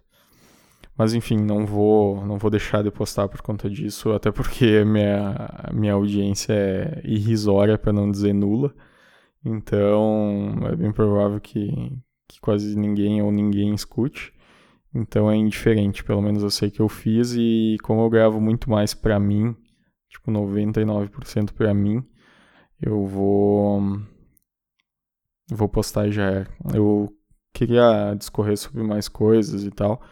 [0.97, 5.71] Mas enfim, não vou não vou deixar de postar por conta disso, até porque minha
[5.73, 8.75] minha audiência é irrisória para não dizer nula.
[9.45, 11.69] Então, é bem provável que,
[12.29, 14.33] que quase ninguém ou ninguém escute.
[14.95, 18.71] Então é indiferente, pelo menos eu sei que eu fiz e como eu gravo muito
[18.71, 19.55] mais para mim,
[20.09, 22.03] tipo 99% para mim,
[22.81, 23.83] eu vou
[25.51, 26.47] Vou postar já.
[26.73, 27.09] Eu
[27.53, 30.03] queria discorrer sobre mais coisas e tal,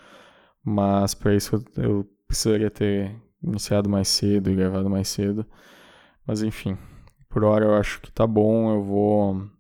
[0.64, 5.46] mas para isso eu precisaria ter iniciado mais cedo e gravado mais cedo.
[6.26, 6.76] Mas enfim,
[7.28, 8.70] por hora eu acho que tá bom.
[8.74, 9.50] Eu vou.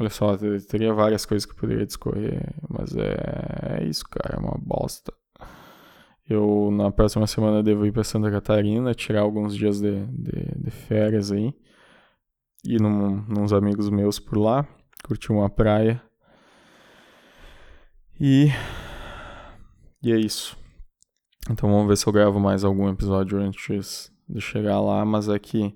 [0.00, 0.36] Olha só,
[0.68, 5.12] teria várias coisas que eu poderia discorrer, mas é, é isso, cara, é uma bosta.
[6.28, 10.70] Eu, na próxima semana, devo ir para Santa Catarina, tirar alguns dias de, de, de
[10.70, 11.54] férias aí
[12.64, 14.66] ir num, nos amigos meus por lá,
[15.04, 16.02] curtir uma praia.
[18.20, 18.48] E.
[20.02, 20.56] E é isso.
[21.50, 25.38] Então vamos ver se eu gravo mais algum episódio antes de chegar lá, mas é
[25.38, 25.74] que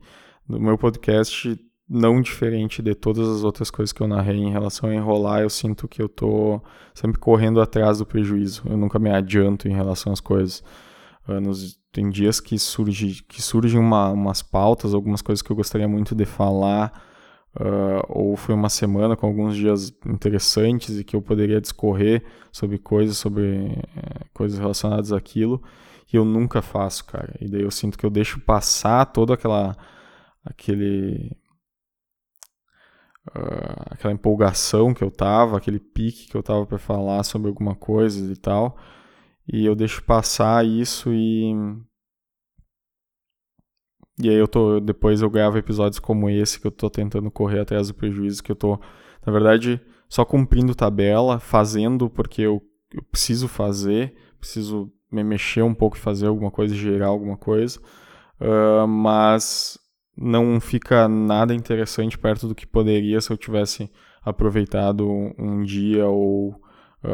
[0.49, 1.59] no meu podcast,
[1.89, 5.51] não diferente de todas as outras coisas que eu narrei em relação a enrolar, eu
[5.51, 6.63] sinto que eu tô
[6.95, 8.63] sempre correndo atrás do prejuízo.
[8.65, 10.63] Eu nunca me adianto em relação às coisas.
[11.29, 15.89] Nos, tem dias que, surge, que surgem uma, umas pautas, algumas coisas que eu gostaria
[15.89, 17.03] muito de falar,
[17.57, 22.79] uh, ou foi uma semana com alguns dias interessantes e que eu poderia discorrer sobre
[22.79, 25.63] coisas, sobre uh, coisas relacionadas àquilo,
[26.13, 27.35] e eu nunca faço, cara.
[27.41, 29.77] E daí eu sinto que eu deixo passar toda aquela
[30.45, 31.37] aquele
[33.35, 37.75] uh, aquela empolgação que eu tava, aquele pique que eu tava para falar sobre alguma
[37.75, 38.77] coisa e tal,
[39.49, 41.55] e eu deixo passar isso e
[44.19, 47.61] e aí eu tô depois eu gravo episódios como esse que eu tô tentando correr
[47.61, 48.81] atrás do prejuízo que eu tô,
[49.27, 55.75] na verdade, só cumprindo tabela, fazendo porque eu, eu preciso fazer, preciso me mexer um
[55.75, 57.79] pouco e fazer alguma coisa, gerar alguma coisa,
[58.41, 59.79] uh, mas
[60.17, 63.91] não fica nada interessante perto do que poderia se eu tivesse
[64.23, 65.07] aproveitado
[65.39, 66.59] um dia ou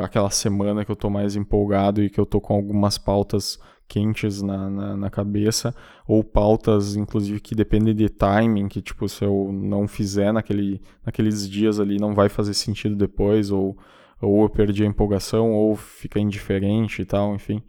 [0.02, 4.40] aquela semana que eu estou mais empolgado e que eu estou com algumas pautas quentes
[4.40, 5.74] na, na, na, cabeça,
[6.06, 11.48] ou pautas, inclusive, que dependem de timing, que, tipo, se eu não fizer naquele, naqueles
[11.48, 13.76] dias ali, não vai fazer sentido depois, ou
[14.22, 17.60] ou eu perdi a empolgação, ou fica indiferente e tal, enfim.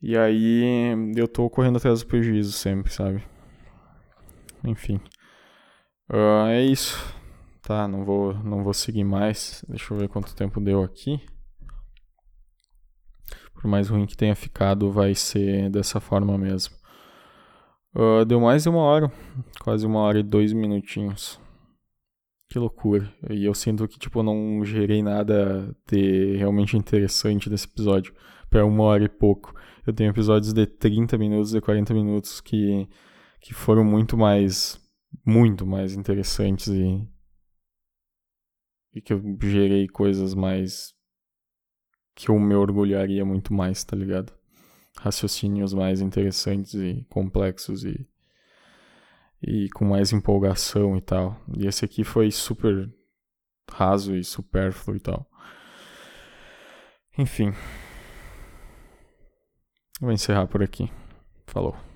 [0.00, 3.22] E aí eu tô correndo atrás do prejuízo sempre, sabe?
[4.64, 4.98] Enfim.
[6.08, 7.17] Uh, é isso.
[7.68, 9.62] Tá, não vou, não vou seguir mais.
[9.68, 11.20] Deixa eu ver quanto tempo deu aqui.
[13.52, 16.74] Por mais ruim que tenha ficado, vai ser dessa forma mesmo.
[17.94, 19.12] Uh, deu mais de uma hora.
[19.60, 21.38] Quase uma hora e dois minutinhos.
[22.48, 23.12] Que loucura.
[23.28, 28.14] E eu sinto que, tipo, não gerei nada de realmente interessante desse episódio.
[28.48, 29.54] Pra uma hora e pouco.
[29.86, 32.88] Eu tenho episódios de 30 minutos e 40 minutos que,
[33.42, 34.80] que foram muito mais.
[35.22, 37.17] Muito mais interessantes e.
[38.98, 40.92] E que eu gerei coisas mais.
[42.16, 44.32] Que eu me orgulharia muito mais, tá ligado?
[44.98, 48.08] Raciocínios mais interessantes e complexos e
[49.40, 51.40] e com mais empolgação e tal.
[51.56, 52.92] E esse aqui foi super
[53.70, 55.30] raso e supérfluo e tal.
[57.16, 57.52] Enfim.
[60.00, 60.90] Vou encerrar por aqui.
[61.46, 61.87] Falou.